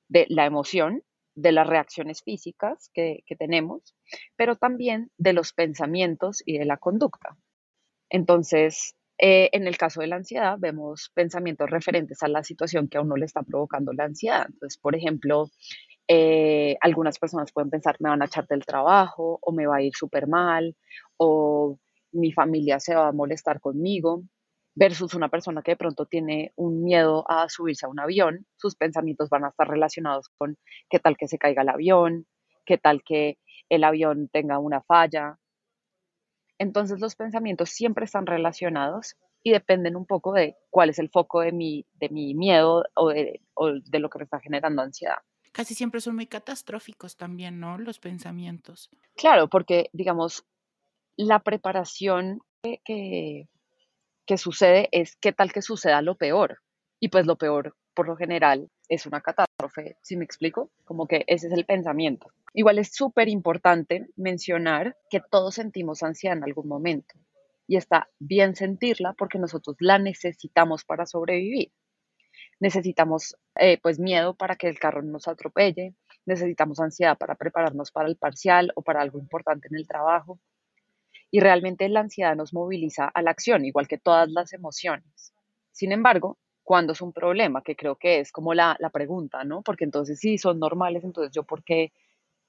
de 0.08 0.26
la 0.28 0.44
emoción, 0.44 1.02
de 1.34 1.52
las 1.52 1.66
reacciones 1.66 2.22
físicas 2.22 2.90
que, 2.94 3.22
tenemos, 3.38 3.94
pero 4.36 4.56
también 4.56 5.10
de 5.18 5.32
los 5.32 5.52
pensamientos 5.52 6.42
y 6.44 6.58
de 6.58 6.64
la 6.66 6.76
conducta. 6.76 7.36
Entonces, 8.10 8.94
eh, 9.18 9.48
en 9.52 9.66
el 9.66 9.78
caso 9.78 10.00
de 10.00 10.06
la 10.06 10.16
ansiedad, 10.16 10.56
vemos 10.58 11.10
pensamientos 11.14 11.70
referentes 11.70 12.22
a 12.22 12.28
la 12.28 12.44
situación 12.44 12.88
que 12.88 12.98
a 12.98 13.02
uno 13.02 13.16
le 13.16 13.24
está 13.24 13.42
provocando 13.42 13.92
la 13.92 14.04
ansiedad. 14.04 14.46
Entonces, 14.48 14.78
por 14.78 14.94
ejemplo, 14.94 15.50
eh, 16.08 16.76
algunas 16.80 17.18
personas 17.18 17.52
pueden 17.52 17.70
pensar, 17.70 17.96
me 18.00 18.10
van 18.10 18.22
a 18.22 18.26
echar 18.26 18.46
del 18.46 18.64
trabajo, 18.64 19.38
o 19.42 19.52
me 19.52 19.66
va 19.66 19.76
a 19.76 19.82
ir 19.82 19.94
súper 19.94 20.26
mal, 20.28 20.76
o 21.16 21.78
mi 22.12 22.32
familia 22.32 22.80
se 22.80 22.94
va 22.94 23.08
a 23.08 23.12
molestar 23.12 23.60
conmigo 23.60 24.22
versus 24.76 25.14
una 25.14 25.28
persona 25.28 25.62
que 25.62 25.72
de 25.72 25.76
pronto 25.76 26.04
tiene 26.04 26.52
un 26.54 26.84
miedo 26.84 27.24
a 27.28 27.48
subirse 27.48 27.86
a 27.86 27.88
un 27.88 27.98
avión, 27.98 28.46
sus 28.56 28.76
pensamientos 28.76 29.30
van 29.30 29.44
a 29.44 29.48
estar 29.48 29.66
relacionados 29.66 30.28
con 30.36 30.58
qué 30.90 31.00
tal 31.00 31.16
que 31.16 31.26
se 31.26 31.38
caiga 31.38 31.62
el 31.62 31.70
avión, 31.70 32.26
qué 32.66 32.76
tal 32.76 33.02
que 33.02 33.38
el 33.70 33.84
avión 33.84 34.28
tenga 34.28 34.58
una 34.58 34.82
falla. 34.82 35.38
Entonces 36.58 37.00
los 37.00 37.16
pensamientos 37.16 37.70
siempre 37.70 38.04
están 38.04 38.26
relacionados 38.26 39.16
y 39.42 39.52
dependen 39.52 39.96
un 39.96 40.04
poco 40.04 40.32
de 40.32 40.56
cuál 40.68 40.90
es 40.90 40.98
el 40.98 41.08
foco 41.08 41.40
de 41.40 41.52
mi, 41.52 41.86
de 41.94 42.10
mi 42.10 42.34
miedo 42.34 42.84
o 42.94 43.08
de, 43.08 43.40
o 43.54 43.72
de 43.72 43.98
lo 43.98 44.10
que 44.10 44.18
me 44.18 44.24
está 44.24 44.40
generando 44.40 44.82
ansiedad. 44.82 45.18
Casi 45.52 45.74
siempre 45.74 46.02
son 46.02 46.16
muy 46.16 46.26
catastróficos 46.26 47.16
también, 47.16 47.60
¿no? 47.60 47.78
Los 47.78 47.98
pensamientos. 47.98 48.90
Claro, 49.14 49.48
porque 49.48 49.88
digamos, 49.94 50.44
la 51.16 51.38
preparación 51.38 52.40
que, 52.62 52.82
que 52.84 53.48
sucede 54.36 54.88
es 54.92 55.16
qué 55.16 55.32
tal 55.32 55.52
que 55.52 55.62
suceda 55.62 56.02
lo 56.02 56.16
peor. 56.16 56.58
Y 56.98 57.08
pues 57.08 57.26
lo 57.26 57.36
peor, 57.36 57.76
por 57.94 58.08
lo 58.08 58.16
general, 58.16 58.68
es 58.88 59.06
una 59.06 59.20
catástrofe, 59.20 59.96
si 60.02 60.16
me 60.16 60.24
explico? 60.24 60.70
Como 60.84 61.06
que 61.06 61.24
ese 61.26 61.46
es 61.46 61.52
el 61.52 61.64
pensamiento. 61.64 62.32
Igual 62.54 62.78
es 62.78 62.94
súper 62.94 63.28
importante 63.28 64.08
mencionar 64.16 64.96
que 65.10 65.20
todos 65.20 65.54
sentimos 65.54 66.02
ansiedad 66.02 66.36
en 66.36 66.44
algún 66.44 66.68
momento. 66.68 67.14
Y 67.66 67.76
está 67.76 68.08
bien 68.18 68.54
sentirla 68.54 69.12
porque 69.12 69.38
nosotros 69.38 69.76
la 69.80 69.98
necesitamos 69.98 70.84
para 70.84 71.06
sobrevivir. 71.06 71.72
Necesitamos 72.60 73.36
eh, 73.56 73.78
pues 73.82 73.98
miedo 73.98 74.34
para 74.34 74.56
que 74.56 74.68
el 74.68 74.78
carro 74.78 75.02
no 75.02 75.12
nos 75.12 75.28
atropelle, 75.28 75.94
necesitamos 76.24 76.80
ansiedad 76.80 77.18
para 77.18 77.34
prepararnos 77.34 77.90
para 77.90 78.08
el 78.08 78.16
parcial 78.16 78.72
o 78.74 78.82
para 78.82 79.00
algo 79.00 79.18
importante 79.18 79.68
en 79.70 79.76
el 79.76 79.86
trabajo, 79.86 80.40
y 81.30 81.40
realmente 81.40 81.88
la 81.88 82.00
ansiedad 82.00 82.36
nos 82.36 82.52
moviliza 82.54 83.06
a 83.08 83.22
la 83.22 83.30
acción, 83.30 83.64
igual 83.64 83.88
que 83.88 83.98
todas 83.98 84.30
las 84.30 84.52
emociones. 84.52 85.32
Sin 85.72 85.92
embargo, 85.92 86.38
cuando 86.62 86.92
es 86.92 87.00
un 87.00 87.12
problema, 87.12 87.62
que 87.62 87.76
creo 87.76 87.96
que 87.96 88.20
es 88.20 88.32
como 88.32 88.54
la, 88.54 88.76
pregunta, 88.92 89.44
¿no? 89.44 89.62
Porque 89.62 89.84
entonces 89.84 90.18
sí 90.18 90.38
son 90.38 90.58
normales, 90.58 91.04
entonces 91.04 91.32
yo 91.32 91.44
por 91.44 91.62
qué 91.62 91.92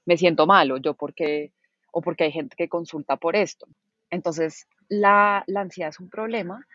me 0.06 0.16
siento 0.16 0.46
mal 0.46 0.70
o 0.72 0.78
yo 0.78 0.94
por 0.94 1.14
qué, 1.14 1.52
o 1.92 2.00
porque 2.00 2.24
hay 2.24 2.32
gente 2.32 2.56
que 2.56 2.68
consulta 2.68 3.16
por 3.16 3.36
esto. 3.36 3.66
Entonces, 4.10 4.66
la, 4.88 5.44
la 5.46 5.60
ansiedad 5.60 5.90
es 5.90 6.00
un 6.00 6.08
problema 6.08 6.66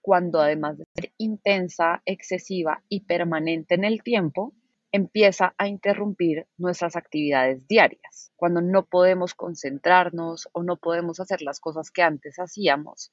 cuando 0.00 0.40
además 0.40 0.78
de 0.78 0.84
ser 0.94 1.12
intensa, 1.18 2.02
excesiva 2.04 2.82
y 2.88 3.00
permanente 3.00 3.74
en 3.74 3.84
el 3.84 4.02
tiempo, 4.02 4.54
empieza 4.92 5.54
a 5.58 5.68
interrumpir 5.68 6.46
nuestras 6.56 6.96
actividades 6.96 7.66
diarias. 7.68 8.32
Cuando 8.36 8.60
no 8.60 8.86
podemos 8.86 9.34
concentrarnos 9.34 10.48
o 10.52 10.62
no 10.62 10.76
podemos 10.76 11.20
hacer 11.20 11.42
las 11.42 11.60
cosas 11.60 11.90
que 11.90 12.02
antes 12.02 12.38
hacíamos, 12.38 13.12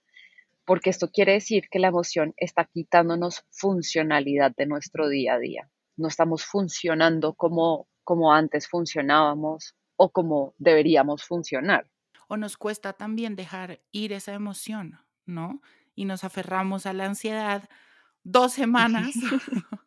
porque 0.66 0.90
esto 0.90 1.10
quiere 1.10 1.34
decir 1.34 1.70
que 1.70 1.80
la 1.80 1.88
emoción 1.88 2.34
está 2.38 2.66
quitándonos 2.66 3.46
funcionalidad 3.52 4.54
de 4.56 4.66
nuestro 4.66 5.08
día 5.08 5.36
a 5.36 5.40
día. 5.40 5.70
No 5.96 6.08
estamos 6.08 6.44
funcionando 6.44 7.34
como, 7.34 7.88
como 8.04 8.34
antes 8.34 8.68
funcionábamos 8.68 9.76
o 9.96 10.12
como 10.12 10.54
deberíamos 10.58 11.24
funcionar. 11.24 11.90
O 12.28 12.38
nos 12.38 12.58
cuesta 12.58 12.94
también 12.94 13.36
dejar 13.36 13.80
ir 13.92 14.12
esa 14.12 14.34
emoción, 14.34 15.00
¿no? 15.26 15.62
Y 15.96 16.06
nos 16.06 16.24
aferramos 16.24 16.86
a 16.86 16.94
la 16.94 17.06
ansiedad 17.06 17.70
dos 18.24 18.52
semanas 18.52 19.14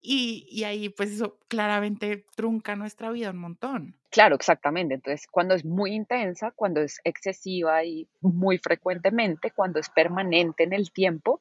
Y, 0.00 0.64
ahí 0.64 0.88
pues 0.88 1.12
eso 1.12 1.38
claramente 1.48 2.26
trunca 2.34 2.74
nuestra 2.74 3.10
vida 3.10 3.30
un 3.30 3.38
montón. 3.38 3.94
Claro, 4.10 4.34
exactamente. 4.34 4.94
Entonces, 4.94 5.26
cuando 5.30 5.54
es 5.54 5.64
muy 5.64 5.94
intensa, 5.94 6.50
cuando 6.50 6.80
es 6.80 7.00
excesiva 7.04 7.84
y 7.84 8.08
muy 8.20 8.58
frecuentemente, 8.58 9.52
cuando 9.52 9.78
es 9.78 9.88
permanente 9.90 10.64
en 10.64 10.72
el 10.72 10.90
tiempo, 10.92 11.40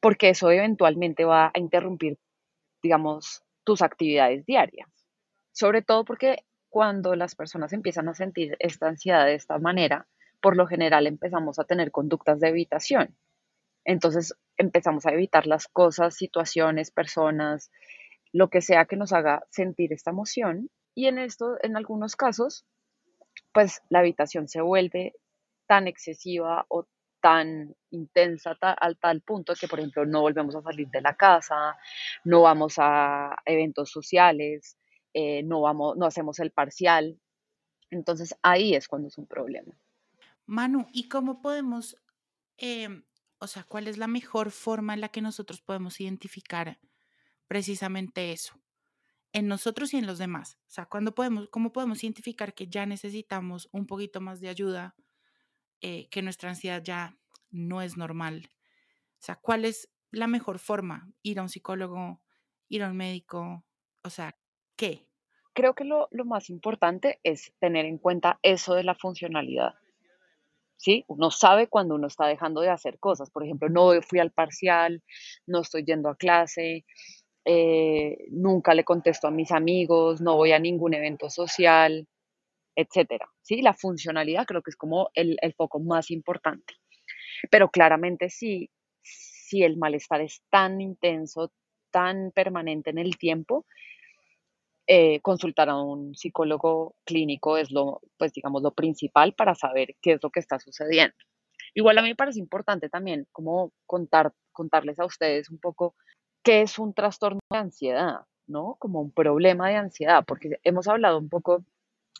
porque 0.00 0.30
eso 0.30 0.50
eventualmente 0.50 1.24
va 1.24 1.50
a 1.52 1.58
interrumpir, 1.58 2.18
digamos, 2.82 3.42
tus 3.64 3.82
actividades 3.82 4.46
diarias. 4.46 4.88
Sobre 5.52 5.82
todo 5.82 6.04
porque 6.04 6.44
cuando 6.68 7.16
las 7.16 7.34
personas 7.34 7.72
empiezan 7.72 8.08
a 8.08 8.14
sentir 8.14 8.56
esta 8.60 8.88
ansiedad 8.88 9.26
de 9.26 9.34
esta 9.34 9.58
manera, 9.58 10.06
por 10.40 10.56
lo 10.56 10.66
general 10.66 11.06
empezamos 11.06 11.58
a 11.58 11.64
tener 11.64 11.90
conductas 11.90 12.38
de 12.38 12.48
evitación. 12.48 13.16
Entonces 13.86 14.34
empezamos 14.56 15.06
a 15.06 15.12
evitar 15.12 15.46
las 15.46 15.68
cosas, 15.68 16.16
situaciones, 16.16 16.90
personas, 16.90 17.70
lo 18.32 18.50
que 18.50 18.60
sea 18.60 18.84
que 18.84 18.96
nos 18.96 19.12
haga 19.12 19.44
sentir 19.48 19.92
esta 19.92 20.10
emoción. 20.10 20.70
Y 20.94 21.06
en 21.06 21.18
esto, 21.18 21.56
en 21.62 21.76
algunos 21.76 22.16
casos, 22.16 22.66
pues 23.52 23.80
la 23.88 24.00
evitación 24.00 24.48
se 24.48 24.60
vuelve 24.60 25.14
tan 25.68 25.86
excesiva 25.86 26.66
o 26.68 26.86
tan 27.20 27.74
intensa 27.90 28.56
al 28.60 28.98
tal 28.98 29.20
punto 29.20 29.54
que, 29.58 29.68
por 29.68 29.78
ejemplo, 29.78 30.04
no 30.04 30.20
volvemos 30.20 30.56
a 30.56 30.62
salir 30.62 30.88
de 30.88 31.00
la 31.00 31.14
casa, 31.14 31.76
no 32.24 32.42
vamos 32.42 32.74
a 32.78 33.36
eventos 33.44 33.90
sociales, 33.90 34.76
eh, 35.14 35.42
no, 35.44 35.60
vamos, 35.60 35.96
no 35.96 36.06
hacemos 36.06 36.40
el 36.40 36.50
parcial. 36.50 37.20
Entonces 37.90 38.36
ahí 38.42 38.74
es 38.74 38.88
cuando 38.88 39.08
es 39.08 39.16
un 39.16 39.26
problema. 39.26 39.78
Manu, 40.44 40.86
¿y 40.92 41.08
cómo 41.08 41.40
podemos 41.40 41.96
em, 42.58 43.04
o 43.38 43.46
sea, 43.46 43.64
cuál 43.64 43.88
es 43.88 43.98
la 43.98 44.06
mejor 44.06 44.50
forma 44.50 44.94
en 44.94 45.00
la 45.00 45.08
que 45.08 45.20
nosotros 45.20 45.60
podemos 45.60 46.00
identificar 46.00 46.78
precisamente 47.48 48.32
eso 48.32 48.60
en 49.32 49.48
nosotros 49.48 49.92
y 49.92 49.98
en 49.98 50.06
los 50.06 50.16
demás. 50.16 50.58
O 50.62 50.70
sea, 50.70 50.86
¿cuándo 50.86 51.14
podemos, 51.14 51.48
¿cómo 51.50 51.70
podemos 51.70 52.02
identificar 52.02 52.54
que 52.54 52.68
ya 52.68 52.86
necesitamos 52.86 53.68
un 53.70 53.86
poquito 53.86 54.22
más 54.22 54.40
de 54.40 54.48
ayuda, 54.48 54.94
eh, 55.82 56.08
que 56.08 56.22
nuestra 56.22 56.48
ansiedad 56.48 56.82
ya 56.82 57.18
no 57.50 57.82
es 57.82 57.98
normal? 57.98 58.48
O 58.48 59.22
sea, 59.22 59.36
¿cuál 59.36 59.66
es 59.66 59.90
la 60.10 60.26
mejor 60.26 60.58
forma? 60.58 61.12
Ir 61.22 61.38
a 61.38 61.42
un 61.42 61.50
psicólogo, 61.50 62.22
ir 62.68 62.82
a 62.82 62.88
un 62.88 62.96
médico, 62.96 63.62
o 64.02 64.08
sea, 64.08 64.38
¿qué? 64.74 65.06
Creo 65.52 65.74
que 65.74 65.84
lo, 65.84 66.08
lo 66.12 66.24
más 66.24 66.48
importante 66.48 67.20
es 67.22 67.52
tener 67.58 67.84
en 67.84 67.98
cuenta 67.98 68.38
eso 68.42 68.74
de 68.74 68.84
la 68.84 68.94
funcionalidad. 68.94 69.74
¿Sí? 70.76 71.04
Uno 71.08 71.30
sabe 71.30 71.68
cuando 71.68 71.94
uno 71.94 72.06
está 72.06 72.26
dejando 72.26 72.60
de 72.60 72.70
hacer 72.70 72.98
cosas. 72.98 73.30
Por 73.30 73.44
ejemplo, 73.44 73.68
no 73.68 74.00
fui 74.02 74.18
al 74.18 74.32
parcial, 74.32 75.02
no 75.46 75.60
estoy 75.60 75.84
yendo 75.84 76.08
a 76.08 76.16
clase, 76.16 76.84
eh, 77.44 78.18
nunca 78.30 78.74
le 78.74 78.84
contesto 78.84 79.28
a 79.28 79.30
mis 79.30 79.52
amigos, 79.52 80.20
no 80.20 80.36
voy 80.36 80.52
a 80.52 80.58
ningún 80.58 80.94
evento 80.94 81.30
social, 81.30 82.06
etcétera. 82.74 83.28
¿sí? 83.42 83.62
La 83.62 83.74
funcionalidad 83.74 84.46
creo 84.46 84.62
que 84.62 84.70
es 84.70 84.76
como 84.76 85.10
el, 85.14 85.36
el 85.40 85.54
foco 85.54 85.80
más 85.80 86.10
importante. 86.10 86.74
Pero 87.50 87.70
claramente 87.70 88.30
sí, 88.30 88.70
si 89.02 89.62
el 89.62 89.76
malestar 89.76 90.20
es 90.20 90.42
tan 90.50 90.80
intenso, 90.80 91.52
tan 91.90 92.32
permanente 92.32 92.90
en 92.90 92.98
el 92.98 93.16
tiempo, 93.16 93.66
eh, 94.86 95.20
consultar 95.20 95.68
a 95.68 95.80
un 95.80 96.14
psicólogo 96.14 96.94
clínico 97.04 97.56
es 97.56 97.70
lo, 97.70 98.00
pues 98.18 98.32
digamos, 98.32 98.62
lo 98.62 98.72
principal 98.72 99.34
para 99.34 99.54
saber 99.54 99.96
qué 100.00 100.12
es 100.12 100.22
lo 100.22 100.30
que 100.30 100.40
está 100.40 100.58
sucediendo. 100.58 101.16
Igual 101.74 101.98
a 101.98 102.02
mí 102.02 102.08
me 102.08 102.16
parece 102.16 102.38
importante 102.38 102.88
también 102.88 103.26
como 103.32 103.72
contar, 103.86 104.32
contarles 104.52 104.98
a 104.98 105.04
ustedes 105.04 105.50
un 105.50 105.58
poco 105.58 105.94
qué 106.42 106.62
es 106.62 106.78
un 106.78 106.94
trastorno 106.94 107.40
de 107.50 107.58
ansiedad, 107.58 108.20
¿no? 108.46 108.76
Como 108.78 109.00
un 109.00 109.12
problema 109.12 109.68
de 109.68 109.76
ansiedad, 109.76 110.24
porque 110.26 110.60
hemos 110.62 110.88
hablado 110.88 111.18
un 111.18 111.28
poco 111.28 111.64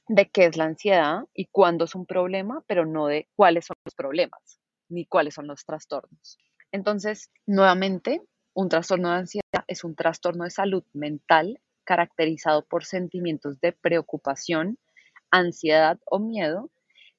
de 0.09 0.29
qué 0.29 0.47
es 0.47 0.57
la 0.57 0.65
ansiedad 0.65 1.25
y 1.35 1.47
cuándo 1.47 1.85
es 1.85 1.95
un 1.95 2.07
problema, 2.07 2.63
pero 2.67 2.87
no 2.87 3.07
de 3.07 3.29
cuáles 3.37 3.67
son 3.67 3.77
los 3.85 3.95
problemas 3.95 4.61
ni 4.89 5.07
cuáles 5.07 5.35
son 5.35 5.47
los 5.47 5.65
trastornos. 5.65 6.39
Entonces, 6.73 7.31
nuevamente, 7.47 8.23
un 8.55 8.69
trastorno 8.69 9.11
de 9.11 9.17
ansiedad 9.17 9.65
es 9.67 9.85
un 9.85 9.95
trastorno 9.95 10.45
de 10.45 10.51
salud 10.51 10.85
mental 10.93 11.61
caracterizado 11.87 12.67
por 12.67 12.85
sentimientos 12.85 13.59
de 13.61 13.73
preocupación, 13.73 14.79
ansiedad 15.31 15.99
o 16.05 16.19
miedo 16.19 16.71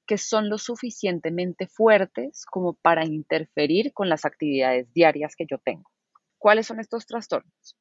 que 0.07 0.17
son 0.17 0.49
lo 0.49 0.57
suficientemente 0.57 1.67
fuertes 1.67 2.45
como 2.45 2.73
para 2.75 3.05
interferir 3.05 3.93
con 3.93 4.09
las 4.09 4.25
actividades 4.25 4.91
diarias 4.93 5.35
que 5.35 5.45
yo 5.45 5.57
tengo. 5.59 5.91
¿Cuáles 6.37 6.65
son 6.65 6.79
estos 6.79 7.05
trastornos? 7.05 7.77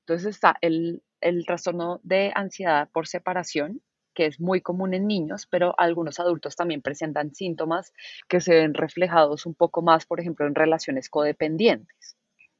Entonces 0.00 0.36
está 0.36 0.56
el, 0.60 1.02
trastorno 1.44 2.00
de 2.04 2.30
ansiedad 2.34 2.88
por 2.92 3.08
separación, 3.08 3.82
que 4.14 4.26
es 4.26 4.40
muy 4.40 4.60
común 4.60 4.94
en 4.94 5.08
niños, 5.08 5.46
pero 5.50 5.74
algunos 5.78 6.20
adultos 6.20 6.54
también 6.54 6.80
presentan 6.80 7.34
síntomas 7.34 7.92
que 8.28 8.40
se 8.40 8.54
ven 8.54 8.72
reflejados 8.72 9.44
un 9.44 9.54
poco 9.54 9.82
más, 9.82 10.06
por 10.06 10.20
ejemplo, 10.20 10.46
en 10.46 10.54
relaciones 10.54 11.10
codependientes. 11.10 12.16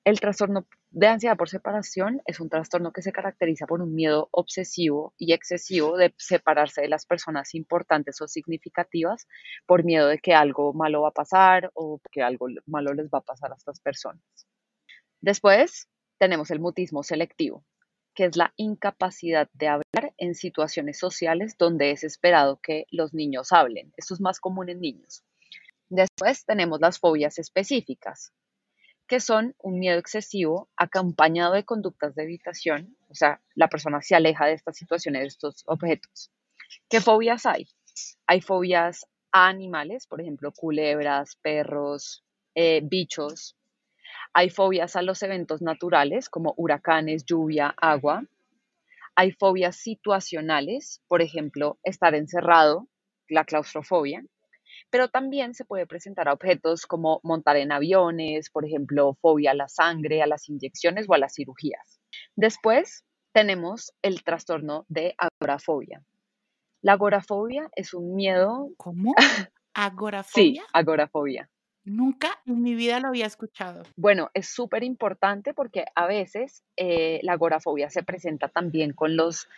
El 0.07 0.21
trastorno 0.21 0.69
de 0.93 1.09
ansiedad 1.09 1.37
por 1.37 1.49
separación 1.49 2.23
es 2.27 2.39
un 2.39 2.49
trastorno 2.49 2.93
que 2.93 3.03
se 3.03 3.11
caracteriza 3.11 3.67
por 3.67 3.83
un 3.83 3.93
miedo 3.93 4.29
obsesivo 4.31 5.15
y 5.19 5.33
excesivo 5.33 5.97
de 5.97 6.15
separarse 6.17 6.81
de 6.83 6.89
las 6.89 7.07
personas 7.07 7.57
importantes 7.57 8.21
o 8.21 8.29
significativas 8.29 9.27
por 9.67 9.83
miedo 9.83 10.07
de 10.07 10.21
que 10.21 10.33
algo 10.33 10.73
malo 10.75 11.03
va 11.03 11.09
a 11.09 11.11
pasar 11.11 11.73
o 11.75 12.01
que 12.13 12.23
algo 12.23 12.47
malo 12.67 12.95
les 12.95 13.09
va 13.09 13.19
a 13.19 13.23
pasar 13.23 13.51
a 13.51 13.57
estas 13.57 13.81
personas. 13.81 14.23
Después 15.21 15.89
tenemos 16.19 16.53
el 16.53 16.61
mutismo 16.61 17.03
selectivo, 17.03 17.65
que 18.15 18.27
es 18.27 18.37
la 18.37 18.55
incapacidad 18.55 19.49
de 19.55 19.67
hablar 19.67 20.15
en 20.19 20.37
situaciones 20.37 21.01
sociales 21.01 21.57
donde 21.59 21.91
es 21.91 22.05
esperado 22.05 22.61
que 22.63 22.87
los 22.93 23.13
niños 23.13 23.51
hablen. 23.51 23.93
Esto 23.97 24.15
es 24.15 24.21
más 24.21 24.39
común 24.39 24.69
en 24.69 24.81
niños. 24.81 25.25
Después 25.89 26.45
tenemos 26.45 26.81
las 26.81 27.01
fobias 27.01 27.41
específicas, 27.41 28.33
que 29.07 29.21
son 29.21 29.55
un 29.59 29.79
miedo 29.79 29.99
excesivo 29.99 30.69
acompañado 30.77 31.55
de 31.55 31.65
conductas 31.65 32.15
de 32.15 32.25
evitación, 32.25 32.97
o 33.09 33.15
sea, 33.15 33.41
la 33.55 33.69
persona 33.69 34.03
se 34.03 34.15
aleja 34.15 34.47
de 34.47 34.55
estas 34.55 34.77
situaciones, 34.77 35.23
de 35.23 35.29
estos 35.29 35.63
objetos. 35.67 36.31
¿Qué 36.89 37.01
fobias 37.01 37.47
hay? 37.47 37.69
Hay 38.27 38.41
fobias 38.41 39.07
a 39.33 39.49
animales, 39.49 40.07
por 40.07 40.21
ejemplo, 40.21 40.53
culebras, 40.53 41.37
perros, 41.37 42.25
eh, 42.55 42.81
bichos, 42.83 43.57
hay 44.39 44.51
fobias 44.51 44.97
a 44.97 45.03
los 45.03 45.23
eventos 45.23 45.63
naturales 45.63 46.29
como 46.29 46.53
huracanes, 46.59 47.25
lluvia, 47.25 47.75
agua. 47.79 48.25
Hay 49.15 49.33
fobias 49.33 49.77
situacionales, 49.77 51.03
por 51.09 51.23
ejemplo, 51.23 51.79
estar 51.85 52.15
encerrado, 52.15 52.87
la 53.29 53.45
claustrofobia. 53.45 54.23
Pero 54.91 55.09
también 55.09 55.55
se 55.55 55.65
puede 55.65 55.87
presentar 55.87 56.29
a 56.29 56.33
objetos 56.33 56.87
como 56.87 57.21
montar 57.23 57.57
en 57.57 57.73
aviones, 57.73 58.51
por 58.51 58.65
ejemplo, 58.65 59.15
fobia 59.21 59.53
a 59.53 59.55
la 59.55 59.69
sangre, 59.69 60.23
a 60.23 60.27
las 60.27 60.49
inyecciones 60.49 61.07
o 61.09 61.15
a 61.15 61.19
las 61.19 61.35
cirugías. 61.35 62.01
Después 62.35 63.05
tenemos 63.33 63.93
el 64.03 64.23
trastorno 64.23 64.87
de 64.89 65.15
agorafobia. 65.19 66.03
La 66.83 66.93
agorafobia 66.93 67.69
es 67.75 67.95
un 67.95 68.15
miedo. 68.15 68.71
¿Cómo? 68.77 69.15
¿Agorafobia? 69.75 70.63
sí, 70.63 70.67
agorafobia. 70.73 71.51
Nunca 71.85 72.41
en 72.47 72.63
mi 72.63 72.75
vida 72.75 72.99
lo 72.99 73.09
había 73.09 73.27
escuchado. 73.27 73.85
Bueno, 73.95 74.31
es 74.35 74.49
súper 74.49 74.83
importante 74.83 75.55
porque 75.55 75.85
a 75.95 76.07
veces 76.07 76.65
eh, 76.77 77.21
la 77.23 77.35
agorafobia 77.35 77.91
se 77.91 78.03
presenta 78.03 78.49
también 78.49 78.93
con 78.93 79.17
los 79.17 79.49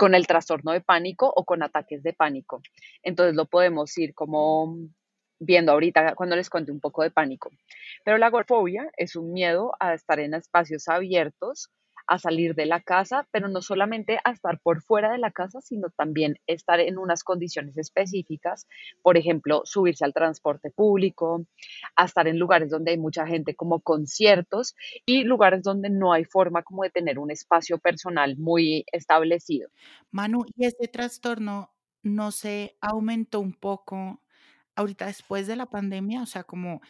con 0.00 0.14
el 0.14 0.26
trastorno 0.26 0.72
de 0.72 0.80
pánico 0.80 1.30
o 1.36 1.44
con 1.44 1.62
ataques 1.62 2.02
de 2.02 2.14
pánico. 2.14 2.62
Entonces 3.02 3.34
lo 3.34 3.44
podemos 3.44 3.98
ir 3.98 4.14
como 4.14 4.78
viendo 5.38 5.72
ahorita 5.72 6.14
cuando 6.14 6.36
les 6.36 6.48
cuente 6.48 6.72
un 6.72 6.80
poco 6.80 7.02
de 7.02 7.10
pánico. 7.10 7.50
Pero 8.02 8.16
la 8.16 8.28
agorafobia 8.28 8.90
es 8.96 9.14
un 9.14 9.34
miedo 9.34 9.72
a 9.78 9.92
estar 9.92 10.18
en 10.18 10.32
espacios 10.32 10.88
abiertos 10.88 11.68
a 12.10 12.18
salir 12.18 12.56
de 12.56 12.66
la 12.66 12.80
casa, 12.80 13.28
pero 13.30 13.46
no 13.46 13.62
solamente 13.62 14.18
a 14.24 14.32
estar 14.32 14.58
por 14.58 14.82
fuera 14.82 15.12
de 15.12 15.18
la 15.18 15.30
casa, 15.30 15.60
sino 15.60 15.90
también 15.90 16.40
estar 16.48 16.80
en 16.80 16.98
unas 16.98 17.22
condiciones 17.22 17.78
específicas, 17.78 18.66
por 19.00 19.16
ejemplo, 19.16 19.62
subirse 19.64 20.04
al 20.04 20.12
transporte 20.12 20.72
público, 20.72 21.46
a 21.94 22.06
estar 22.06 22.26
en 22.26 22.40
lugares 22.40 22.68
donde 22.68 22.90
hay 22.90 22.98
mucha 22.98 23.28
gente 23.28 23.54
como 23.54 23.78
conciertos 23.78 24.74
y 25.06 25.22
lugares 25.22 25.62
donde 25.62 25.88
no 25.88 26.12
hay 26.12 26.24
forma 26.24 26.64
como 26.64 26.82
de 26.82 26.90
tener 26.90 27.20
un 27.20 27.30
espacio 27.30 27.78
personal 27.78 28.36
muy 28.36 28.84
establecido. 28.90 29.68
Manu, 30.10 30.44
¿y 30.56 30.66
este 30.66 30.88
trastorno 30.88 31.70
no 32.02 32.32
se 32.32 32.76
aumentó 32.80 33.38
un 33.38 33.52
poco 33.52 34.20
ahorita 34.74 35.06
después 35.06 35.46
de 35.46 35.54
la 35.54 35.66
pandemia? 35.66 36.22
O 36.22 36.26
sea, 36.26 36.42
como 36.42 36.80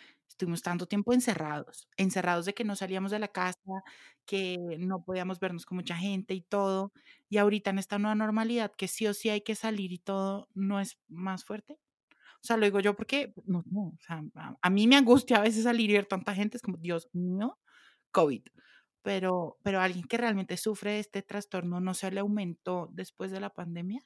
estuvimos 0.40 0.62
tanto 0.62 0.86
tiempo 0.86 1.12
encerrados, 1.12 1.86
encerrados 1.98 2.46
de 2.46 2.54
que 2.54 2.64
no 2.64 2.74
salíamos 2.74 3.10
de 3.10 3.18
la 3.18 3.28
casa, 3.28 3.82
que 4.24 4.56
no 4.78 5.04
podíamos 5.04 5.38
vernos 5.38 5.66
con 5.66 5.76
mucha 5.76 5.96
gente 5.96 6.32
y 6.32 6.40
todo, 6.40 6.92
y 7.28 7.36
ahorita 7.36 7.68
en 7.68 7.78
esta 7.78 7.98
nueva 7.98 8.14
normalidad 8.14 8.72
que 8.72 8.88
sí 8.88 9.06
o 9.06 9.12
sí 9.12 9.28
hay 9.28 9.42
que 9.42 9.54
salir 9.54 9.92
y 9.92 9.98
todo, 9.98 10.48
¿no 10.54 10.80
es 10.80 10.98
más 11.08 11.44
fuerte? 11.44 11.78
O 12.42 12.46
sea, 12.46 12.56
lo 12.56 12.64
digo 12.64 12.80
yo 12.80 12.96
porque, 12.96 13.34
no, 13.44 13.62
no, 13.70 13.88
o 13.88 13.98
sea, 14.00 14.22
a, 14.62 14.70
mí 14.70 14.86
me 14.86 14.96
angustia 14.96 15.36
a 15.36 15.42
veces 15.42 15.64
salir 15.64 15.90
y 15.90 15.92
ver 15.92 16.06
tanta 16.06 16.34
gente, 16.34 16.56
es 16.56 16.62
como, 16.62 16.78
Dios 16.78 17.10
mío, 17.12 17.58
COVID. 18.10 18.42
Pero, 19.02 19.58
pero 19.62 19.80
alguien 19.80 20.04
que 20.04 20.16
realmente 20.16 20.56
sufre 20.56 20.98
este 21.00 21.22
trastorno, 21.22 21.80
¿no 21.80 21.92
se 21.92 22.10
le 22.10 22.20
aumentó 22.20 22.88
después 22.92 23.30
de 23.30 23.40
la 23.40 23.50
pandemia? 23.50 24.00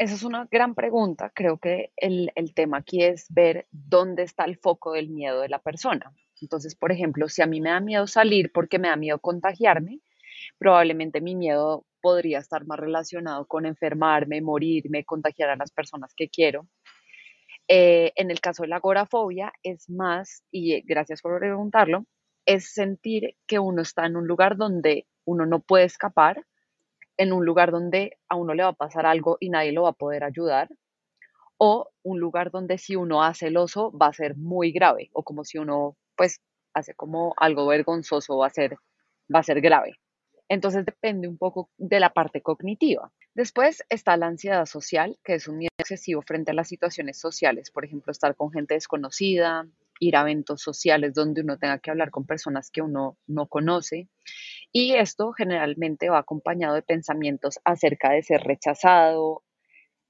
Esa 0.00 0.14
es 0.14 0.22
una 0.22 0.48
gran 0.50 0.74
pregunta. 0.74 1.30
Creo 1.34 1.58
que 1.58 1.92
el, 1.94 2.32
tema 2.54 2.78
aquí 2.78 3.02
es 3.04 3.26
ver 3.28 3.66
dónde 3.70 4.22
está 4.22 4.44
el 4.44 4.56
foco 4.56 4.92
del 4.92 5.10
miedo 5.10 5.42
de 5.42 5.50
la 5.50 5.58
persona. 5.58 6.14
Entonces, 6.40 6.74
por 6.74 6.90
ejemplo, 6.90 7.28
si 7.28 7.42
a 7.42 7.46
mí 7.46 7.60
me 7.60 7.68
da 7.68 7.80
miedo 7.80 8.06
salir 8.06 8.50
porque 8.50 8.78
me 8.78 8.88
da 8.88 8.96
miedo 8.96 9.18
contagiarme, 9.18 10.00
probablemente 10.56 11.20
mi 11.20 11.34
miedo 11.34 11.84
podría 12.00 12.38
estar 12.38 12.64
más 12.64 12.80
relacionado 12.80 13.46
con 13.46 13.66
enfermarme, 13.66 14.40
morirme, 14.40 15.04
contagiar 15.04 15.50
a 15.50 15.56
las 15.56 15.70
personas 15.70 16.14
que 16.14 16.30
quiero. 16.30 16.66
Eh, 17.68 18.14
en 18.16 18.30
el 18.30 18.40
caso 18.40 18.62
de 18.62 18.68
la 18.68 18.76
agorafobia 18.76 19.52
es 19.62 19.90
más, 19.90 20.44
y 20.50 20.80
gracias 20.80 21.20
por 21.20 21.38
preguntarlo, 21.38 22.06
es 22.46 22.72
sentir 22.72 23.36
que 23.46 23.58
uno 23.58 23.82
está 23.82 24.06
en 24.06 24.16
un 24.16 24.26
lugar 24.26 24.56
donde 24.56 25.06
uno 25.26 25.44
no 25.44 25.60
puede 25.60 25.84
escapar, 25.84 26.46
en 27.20 27.34
un 27.34 27.44
lugar 27.44 27.70
donde 27.70 28.16
a 28.30 28.36
uno 28.36 28.54
le 28.54 28.62
va 28.62 28.70
a 28.70 28.72
pasar 28.72 29.04
algo 29.04 29.36
y 29.40 29.50
nadie 29.50 29.72
lo 29.72 29.82
va 29.82 29.90
a 29.90 29.92
poder 29.92 30.24
ayudar, 30.24 30.70
o 31.58 31.90
un 32.02 32.18
lugar 32.18 32.50
donde 32.50 32.78
si 32.78 32.96
uno 32.96 33.22
hace 33.22 33.48
el 33.48 33.58
oso 33.58 33.92
va 33.92 34.06
a 34.06 34.12
ser 34.14 34.38
muy 34.38 34.72
grave, 34.72 35.10
o 35.12 35.22
como 35.22 35.44
si 35.44 35.58
uno 35.58 35.98
pues 36.16 36.40
hace 36.72 36.94
como 36.94 37.34
algo 37.36 37.66
vergonzoso 37.66 38.38
va 38.38 38.46
a 38.46 38.50
ser, 38.50 38.78
va 39.32 39.40
a 39.40 39.42
ser 39.42 39.60
grave. 39.60 40.00
Entonces 40.48 40.86
depende 40.86 41.28
un 41.28 41.36
poco 41.36 41.68
de 41.76 42.00
la 42.00 42.08
parte 42.08 42.40
cognitiva. 42.40 43.12
Después 43.34 43.84
está 43.90 44.16
la 44.16 44.26
ansiedad 44.26 44.64
social, 44.64 45.18
que 45.22 45.34
es 45.34 45.46
un 45.46 45.58
miedo 45.58 45.74
excesivo 45.76 46.22
frente 46.22 46.52
a 46.52 46.54
las 46.54 46.68
situaciones 46.68 47.20
sociales, 47.20 47.70
por 47.70 47.84
ejemplo, 47.84 48.12
estar 48.12 48.34
con 48.34 48.50
gente 48.50 48.72
desconocida, 48.72 49.68
ir 50.00 50.16
a 50.16 50.22
eventos 50.22 50.62
sociales 50.62 51.14
donde 51.14 51.42
uno 51.42 51.58
tenga 51.58 51.78
que 51.78 51.90
hablar 51.90 52.10
con 52.10 52.26
personas 52.26 52.70
que 52.72 52.82
uno 52.82 53.18
no 53.28 53.46
conoce. 53.46 54.08
Y 54.72 54.94
esto 54.94 55.32
generalmente 55.32 56.10
va 56.10 56.18
acompañado 56.18 56.74
de 56.74 56.82
pensamientos 56.82 57.60
acerca 57.64 58.10
de 58.10 58.22
ser 58.22 58.42
rechazado, 58.42 59.44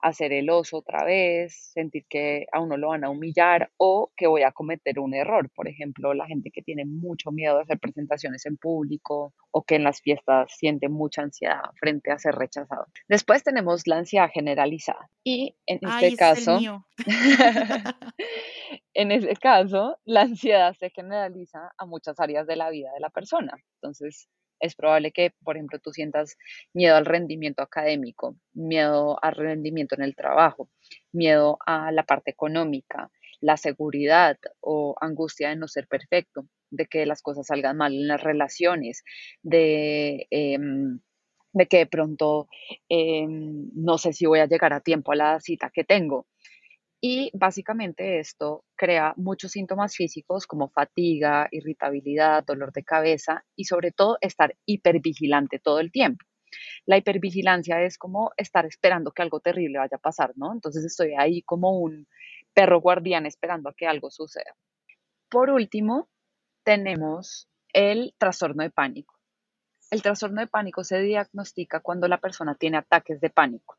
hacer 0.03 0.33
el 0.33 0.51
oso 0.51 0.79
otra 0.79 1.05
vez, 1.05 1.71
sentir 1.73 2.05
que 2.09 2.47
a 2.53 2.61
uno 2.61 2.77
lo 2.77 2.89
van 2.89 3.05
a 3.05 3.11
humillar 3.11 3.71
o 3.77 4.13
que 4.17 4.27
voy 4.27 4.43
a 4.43 4.53
cometer 4.53 4.99
un 4.99 5.15
error. 5.15 5.51
Por 5.51 5.69
ejemplo, 5.69 6.15
la 6.15 6.27
gente 6.27 6.51
que 6.51 6.63
tiene 6.63 6.85
mucho 6.85 7.31
miedo 7.31 7.57
de 7.57 7.63
hacer 7.63 7.79
presentaciones 7.79 8.47
en 8.47 8.57
público 8.57 9.35
o 9.51 9.63
que 9.63 9.77
en 9.77 9.85
las 9.85 10.01
fiestas 10.01 10.53
siente 10.57 10.89
mucha 10.89 11.23
ansiedad 11.23 11.63
frente 11.79 12.11
a 12.11 12.19
ser 12.19 12.35
rechazado. 12.35 12.87
Después 13.09 13.43
tenemos 13.43 13.87
la 13.87 13.99
ansiedad 13.99 14.31
generalizada 14.33 15.11
y 15.25 15.57
en 15.67 15.81
este 15.83 16.17
caso, 16.17 16.59
en 18.95 19.13
ese 19.13 19.37
caso, 19.37 19.99
la 20.05 20.23
ansiedad 20.23 20.75
se 20.79 20.91
generaliza 20.91 21.73
a 21.77 21.87
muchas 21.87 22.19
áreas 22.21 22.47
de 22.47 22.57
la 22.57 22.71
vida 22.71 22.93
de 22.93 23.01
la 23.01 23.11
persona. 23.11 23.53
Entonces, 23.77 24.29
es 24.61 24.75
probable 24.75 25.13
que, 25.13 25.33
por 25.45 25.57
ejemplo, 25.57 25.79
tú 25.81 25.93
sientas 25.93 26.37
miedo 26.75 26.97
al 26.97 27.07
rendimiento 27.07 27.63
académico, 27.63 28.37
miedo 28.55 29.19
al 29.23 29.35
rendimiento 29.35 29.95
en 29.97 30.03
el 30.03 30.15
trabajo, 30.17 30.69
miedo 31.13 31.59
a 31.67 31.93
la 31.93 32.05
parte 32.05 32.31
económica, 32.31 33.11
la 33.41 33.57
seguridad 33.57 34.39
o 34.61 34.97
angustia 35.01 35.49
de 35.51 35.57
no 35.57 35.69
ser 35.69 35.87
perfecto, 35.89 36.47
de 36.71 36.87
que 36.87 37.07
las 37.07 37.23
cosas 37.23 37.47
salgan 37.47 37.77
mal 37.79 37.93
en 37.95 38.09
las 38.09 38.23
relaciones, 38.23 39.03
de, 39.43 40.27
em, 40.31 41.01
que 41.69 41.79
de 41.79 41.87
pronto 41.87 42.49
em, 42.89 43.71
no 43.75 43.99
sé 43.99 44.13
si 44.13 44.27
voy 44.27 44.41
a 44.41 44.47
llegar 44.47 44.73
a 44.73 44.81
tiempo 44.81 45.13
a 45.13 45.17
la 45.17 45.41
cita 45.41 45.71
que 45.75 45.85
tengo. 45.85 46.27
Y 47.03 47.31
básicamente 47.33 48.19
esto 48.19 48.65
crea 48.77 49.15
muchos 49.17 49.53
síntomas 49.53 49.97
físicos 49.97 50.47
como 50.47 50.69
fatiga, 50.69 51.49
irritabilidad, 51.51 52.45
dolor 52.45 52.73
de 52.73 52.85
cabeza 52.85 53.45
y 53.57 53.65
sobre 53.65 53.91
todo 53.91 54.19
estar 54.21 54.55
hipervigilante 54.67 55.59
todo 55.59 55.81
el 55.81 55.91
tiempo. 55.91 56.27
La 56.85 56.99
hipervigilancia 56.99 57.83
es 57.83 57.97
como 57.97 58.33
estar 58.37 58.67
esperando 58.67 59.13
que 59.13 59.23
algo 59.23 59.41
terrible 59.41 59.79
vaya 59.79 59.97
a 59.97 60.01
pasar, 60.01 60.33
¿no? 60.37 60.53
Entonces 60.53 60.85
estoy 60.85 61.15
ahí 61.17 61.43
como 61.43 61.79
un 61.79 62.07
perro 62.53 62.81
guardián 62.81 63.25
esperando 63.25 63.71
a 63.71 63.75
que 63.75 63.87
algo 63.87 64.11
suceda. 64.11 64.55
Por 65.31 65.51
último, 65.51 66.09
tenemos 66.65 67.49
el 67.73 68.15
trastorno 68.19 68.63
de 68.63 68.71
pánico. 68.71 69.15
El 69.91 70.03
trastorno 70.03 70.41
de 70.41 70.49
pánico 70.49 70.85
se 70.85 71.01
diagnostica 71.01 71.81
cuando 71.81 72.09
la 72.09 72.19
persona 72.19 72.57
tiene 72.57 72.79
ataques 72.79 73.21
de 73.21 73.31
pánico. 73.31 73.79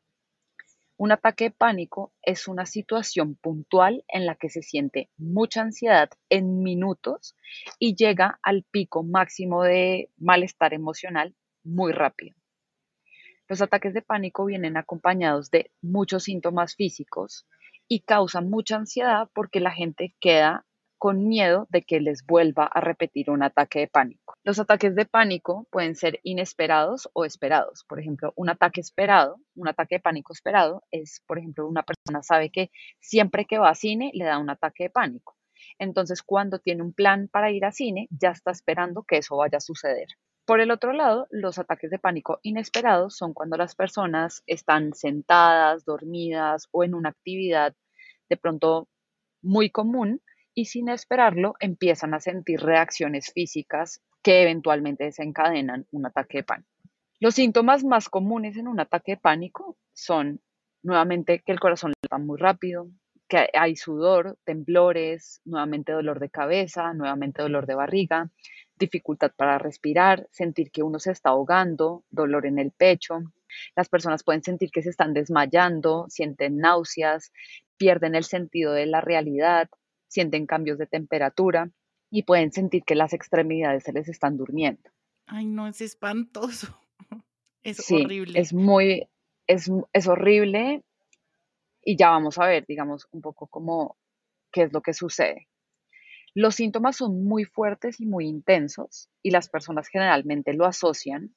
Un 1.02 1.10
ataque 1.10 1.46
de 1.46 1.50
pánico 1.50 2.12
es 2.22 2.46
una 2.46 2.64
situación 2.64 3.34
puntual 3.34 4.04
en 4.06 4.24
la 4.24 4.36
que 4.36 4.48
se 4.48 4.62
siente 4.62 5.10
mucha 5.16 5.62
ansiedad 5.62 6.08
en 6.28 6.62
minutos 6.62 7.34
y 7.80 7.96
llega 7.96 8.38
al 8.40 8.62
pico 8.62 9.02
máximo 9.02 9.64
de 9.64 10.12
malestar 10.16 10.74
emocional 10.74 11.34
muy 11.64 11.90
rápido. 11.90 12.36
Los 13.48 13.60
ataques 13.60 13.94
de 13.94 14.02
pánico 14.02 14.44
vienen 14.44 14.76
acompañados 14.76 15.50
de 15.50 15.72
muchos 15.80 16.22
síntomas 16.22 16.76
físicos 16.76 17.48
y 17.88 18.02
causan 18.02 18.48
mucha 18.48 18.76
ansiedad 18.76 19.28
porque 19.34 19.58
la 19.58 19.72
gente 19.72 20.14
queda 20.20 20.66
con 21.02 21.26
miedo 21.26 21.66
de 21.68 21.82
que 21.82 21.98
les 21.98 22.24
vuelva 22.24 22.64
a 22.64 22.80
repetir 22.80 23.28
un 23.28 23.42
ataque 23.42 23.80
de 23.80 23.88
pánico. 23.88 24.34
Los 24.44 24.60
ataques 24.60 24.94
de 24.94 25.04
pánico 25.04 25.66
pueden 25.72 25.96
ser 25.96 26.20
inesperados 26.22 27.10
o 27.12 27.24
esperados. 27.24 27.82
Por 27.88 27.98
ejemplo, 27.98 28.32
un 28.36 28.48
ataque 28.48 28.80
esperado, 28.80 29.40
un 29.56 29.66
ataque 29.66 29.96
de 29.96 30.00
pánico 30.00 30.32
esperado 30.32 30.84
es, 30.92 31.20
por 31.26 31.40
ejemplo, 31.40 31.66
una 31.66 31.82
persona 31.82 32.22
sabe 32.22 32.50
que 32.50 32.70
siempre 33.00 33.46
que 33.46 33.58
va 33.58 33.70
a 33.70 33.74
cine 33.74 34.12
le 34.14 34.24
da 34.24 34.38
un 34.38 34.48
ataque 34.48 34.84
de 34.84 34.90
pánico. 34.90 35.36
Entonces, 35.76 36.22
cuando 36.22 36.60
tiene 36.60 36.84
un 36.84 36.92
plan 36.92 37.26
para 37.26 37.50
ir 37.50 37.64
a 37.64 37.72
cine, 37.72 38.06
ya 38.12 38.30
está 38.30 38.52
esperando 38.52 39.02
que 39.02 39.16
eso 39.16 39.38
vaya 39.38 39.58
a 39.58 39.60
suceder. 39.60 40.06
Por 40.44 40.60
el 40.60 40.70
otro 40.70 40.92
lado, 40.92 41.26
los 41.30 41.58
ataques 41.58 41.90
de 41.90 41.98
pánico 41.98 42.38
inesperados 42.42 43.16
son 43.16 43.34
cuando 43.34 43.56
las 43.56 43.74
personas 43.74 44.44
están 44.46 44.94
sentadas, 44.94 45.84
dormidas 45.84 46.68
o 46.70 46.84
en 46.84 46.94
una 46.94 47.08
actividad 47.08 47.74
de 48.28 48.36
pronto 48.36 48.86
muy 49.42 49.68
común 49.68 50.20
y 50.54 50.66
sin 50.66 50.88
esperarlo 50.88 51.54
empiezan 51.60 52.14
a 52.14 52.20
sentir 52.20 52.60
reacciones 52.60 53.32
físicas 53.32 54.02
que 54.22 54.42
eventualmente 54.42 55.04
desencadenan 55.04 55.86
un 55.90 56.06
ataque 56.06 56.38
de 56.38 56.44
pánico. 56.44 56.68
Los 57.20 57.34
síntomas 57.34 57.84
más 57.84 58.08
comunes 58.08 58.56
en 58.56 58.68
un 58.68 58.80
ataque 58.80 59.12
de 59.12 59.16
pánico 59.18 59.76
son 59.92 60.40
nuevamente 60.82 61.40
que 61.40 61.52
el 61.52 61.60
corazón 61.60 61.92
le 61.92 62.08
va 62.12 62.18
muy 62.18 62.38
rápido, 62.38 62.88
que 63.28 63.48
hay 63.54 63.76
sudor, 63.76 64.36
temblores, 64.44 65.40
nuevamente 65.44 65.92
dolor 65.92 66.20
de 66.20 66.28
cabeza, 66.28 66.92
nuevamente 66.92 67.40
dolor 67.40 67.66
de 67.66 67.74
barriga, 67.74 68.30
dificultad 68.76 69.30
para 69.36 69.58
respirar, 69.58 70.28
sentir 70.32 70.70
que 70.70 70.82
uno 70.82 70.98
se 70.98 71.12
está 71.12 71.30
ahogando, 71.30 72.04
dolor 72.10 72.44
en 72.46 72.58
el 72.58 72.72
pecho. 72.72 73.20
Las 73.76 73.88
personas 73.88 74.24
pueden 74.24 74.42
sentir 74.42 74.70
que 74.70 74.82
se 74.82 74.90
están 74.90 75.14
desmayando, 75.14 76.06
sienten 76.08 76.58
náuseas, 76.58 77.32
pierden 77.76 78.14
el 78.14 78.24
sentido 78.24 78.72
de 78.72 78.86
la 78.86 79.00
realidad, 79.00 79.68
sienten 80.12 80.46
cambios 80.46 80.78
de 80.78 80.86
temperatura 80.86 81.70
y 82.10 82.24
pueden 82.24 82.52
sentir 82.52 82.84
que 82.84 82.94
las 82.94 83.14
extremidades 83.14 83.84
se 83.84 83.92
les 83.92 84.08
están 84.08 84.36
durmiendo. 84.36 84.90
Ay, 85.26 85.46
no, 85.46 85.66
es 85.66 85.80
espantoso. 85.80 86.78
Es 87.64 87.76
sí, 87.76 88.02
horrible. 88.02 88.40
Es 88.40 88.52
muy, 88.52 89.08
es, 89.46 89.70
es 89.92 90.08
horrible 90.08 90.82
y 91.84 91.96
ya 91.96 92.10
vamos 92.10 92.36
a 92.38 92.46
ver, 92.46 92.66
digamos, 92.66 93.06
un 93.12 93.20
poco 93.20 93.46
cómo, 93.46 93.96
qué 94.50 94.62
es 94.62 94.72
lo 94.72 94.80
que 94.80 94.92
sucede. 94.92 95.46
Los 96.34 96.56
síntomas 96.56 96.96
son 96.96 97.24
muy 97.24 97.44
fuertes 97.44 98.00
y 98.00 98.06
muy 98.06 98.26
intensos 98.26 99.10
y 99.22 99.30
las 99.30 99.48
personas 99.48 99.86
generalmente 99.86 100.54
lo 100.54 100.66
asocian, 100.66 101.36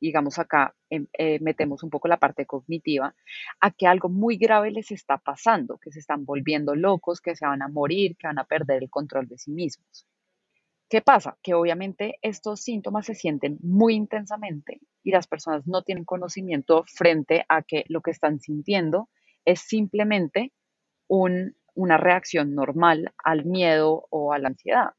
digamos 0.00 0.38
acá 0.38 0.74
em, 0.90 1.06
eh, 1.18 1.38
metemos 1.40 1.82
un 1.82 1.90
poco 1.90 2.08
la 2.08 2.18
parte 2.18 2.46
cognitiva, 2.46 3.14
a 3.60 3.70
que 3.70 3.86
algo 3.86 4.08
muy 4.08 4.36
grave 4.36 4.70
les 4.70 4.90
está 4.90 5.18
pasando, 5.18 5.78
que 5.78 5.92
se 5.92 6.00
están 6.00 6.24
volviendo 6.24 6.74
locos, 6.74 7.20
que 7.20 7.36
se 7.36 7.46
van 7.46 7.62
a 7.62 7.68
morir, 7.68 8.16
que 8.16 8.26
van 8.26 8.38
a 8.38 8.44
perder 8.44 8.82
el 8.82 8.90
control 8.90 9.28
de 9.28 9.38
sí 9.38 9.52
mismos. 9.52 10.06
¿Qué 10.88 11.02
pasa? 11.02 11.36
Que 11.42 11.54
obviamente 11.54 12.16
estos 12.22 12.60
síntomas 12.60 13.06
se 13.06 13.14
sienten 13.14 13.58
muy 13.60 13.94
intensamente 13.94 14.80
y 15.02 15.10
las 15.10 15.26
personas 15.26 15.66
no 15.66 15.82
tienen 15.82 16.04
conocimiento 16.04 16.84
frente 16.86 17.44
a 17.48 17.62
que 17.62 17.84
lo 17.88 18.02
que 18.02 18.12
están 18.12 18.38
sintiendo 18.38 19.08
es 19.44 19.60
simplemente 19.60 20.52
una 21.08 21.96
reacción 21.96 22.54
normal 22.54 23.12
al 23.24 23.44
miedo 23.44 24.06
o 24.10 24.32
a 24.32 24.38
la 24.38 24.48
ansiedad. 24.48 24.90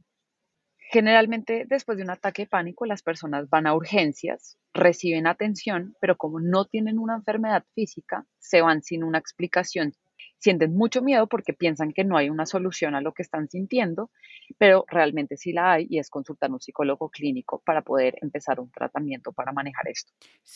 Generalmente 0.89 1.65
después 1.67 1.97
de 1.97 2.03
un 2.03 2.09
ataque 2.09 2.43
de 2.43 2.47
pánico 2.47 2.85
las 2.85 3.03
personas 3.03 3.49
van 3.49 3.67
a 3.67 3.75
urgencias, 3.75 4.57
reciben 4.73 5.27
atención, 5.27 5.95
pero 5.99 6.15
como 6.15 6.39
no 6.39 6.65
tienen 6.65 6.97
una 6.97 7.15
enfermedad 7.15 7.65
física, 7.75 8.25
se 8.39 8.61
van 8.61 8.81
sin 8.81 9.03
una 9.03 9.17
explicación. 9.17 9.93
Sienten 10.39 10.73
mucho 10.73 11.01
miedo 11.01 11.27
porque 11.27 11.53
piensan 11.53 11.91
que 11.91 12.05
no 12.05 12.15
hay 12.15 12.29
una 12.29 12.45
solución 12.45 12.95
a 12.95 13.01
lo 13.01 13.13
que 13.13 13.23
están 13.23 13.49
sintiendo, 13.49 14.11
pero 14.57 14.85
realmente 14.87 15.35
sí 15.35 15.51
la 15.51 15.73
hay 15.73 15.87
y 15.89 15.99
es 15.99 16.09
consultar 16.09 16.51
a 16.51 16.53
un 16.53 16.61
psicólogo 16.61 17.09
clínico 17.09 17.61
para 17.65 17.81
poder 17.81 18.17
empezar 18.21 18.59
un 18.59 18.71
tratamiento 18.71 19.33
para 19.33 19.51
manejar 19.51 19.89
esto. 19.89 20.13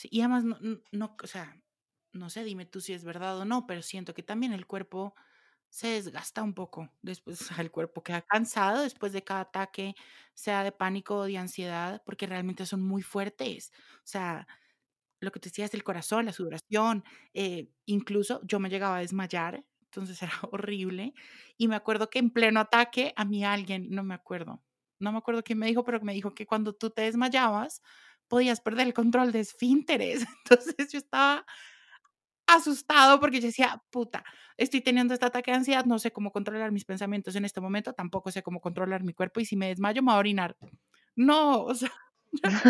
Y 0.09 0.21
además, 0.21 0.45
no, 0.45 0.57
no, 0.91 1.17
o 1.21 1.27
sea, 1.27 1.57
no 2.13 2.29
sé, 2.29 2.43
dime 2.43 2.65
tú 2.65 2.79
si 2.79 2.93
es 2.93 3.03
verdad 3.03 3.37
o 3.39 3.45
no, 3.45 3.67
pero 3.67 3.81
siento 3.81 4.13
que 4.13 4.23
también 4.23 4.53
el 4.53 4.65
cuerpo 4.65 5.13
se 5.71 5.87
desgasta 5.87 6.43
un 6.43 6.53
poco. 6.53 6.91
Después 7.01 7.39
el 7.59 7.71
cuerpo 7.71 8.03
queda 8.03 8.21
cansado 8.21 8.83
después 8.83 9.13
de 9.13 9.23
cada 9.23 9.41
ataque, 9.41 9.95
sea 10.35 10.63
de 10.63 10.71
pánico 10.71 11.15
o 11.17 11.25
de 11.25 11.37
ansiedad, 11.37 12.03
porque 12.05 12.27
realmente 12.27 12.65
son 12.67 12.83
muy 12.83 13.01
fuertes. 13.01 13.71
O 13.99 14.01
sea, 14.07 14.47
lo 15.21 15.31
que 15.31 15.39
te 15.39 15.49
decía 15.49 15.65
es 15.65 15.73
el 15.73 15.83
corazón, 15.83 16.25
la 16.25 16.33
sudoración, 16.33 17.03
eh, 17.33 17.69
incluso 17.85 18.41
yo 18.45 18.59
me 18.59 18.69
llegaba 18.69 18.97
a 18.97 19.01
desmayar, 19.01 19.65
entonces 19.85 20.21
era 20.21 20.33
horrible. 20.51 21.13
Y 21.57 21.67
me 21.67 21.75
acuerdo 21.75 22.09
que 22.09 22.19
en 22.19 22.31
pleno 22.31 22.59
ataque 22.59 23.13
a 23.15 23.25
mí 23.25 23.45
alguien, 23.45 23.89
no 23.91 24.03
me 24.03 24.13
acuerdo, 24.15 24.63
no 24.99 25.11
me 25.11 25.19
acuerdo 25.19 25.43
quién 25.43 25.59
me 25.59 25.67
dijo, 25.67 25.83
pero 25.85 26.01
me 26.01 26.13
dijo 26.13 26.35
que 26.35 26.45
cuando 26.47 26.73
tú 26.73 26.89
te 26.91 27.03
desmayabas 27.03 27.81
podías 28.27 28.61
perder 28.61 28.87
el 28.87 28.93
control 28.93 29.31
de 29.31 29.41
esfínteres. 29.41 30.25
Entonces 30.45 30.91
yo 30.91 30.97
estaba 30.99 31.45
asustado 32.55 33.19
porque 33.19 33.39
yo 33.39 33.47
decía, 33.47 33.83
puta, 33.89 34.23
estoy 34.57 34.81
teniendo 34.81 35.13
este 35.13 35.25
ataque 35.25 35.51
de 35.51 35.57
ansiedad, 35.57 35.85
no 35.85 35.99
sé 35.99 36.11
cómo 36.11 36.31
controlar 36.31 36.71
mis 36.71 36.85
pensamientos 36.85 37.35
en 37.35 37.45
este 37.45 37.61
momento, 37.61 37.93
tampoco 37.93 38.31
sé 38.31 38.43
cómo 38.43 38.61
controlar 38.61 39.03
mi 39.03 39.13
cuerpo 39.13 39.39
y 39.39 39.45
si 39.45 39.55
me 39.55 39.67
desmayo 39.67 40.01
me 40.01 40.07
voy 40.07 40.15
a 40.15 40.19
orinar. 40.19 40.57
No, 41.15 41.63
o 41.65 41.73
sea, 41.75 41.91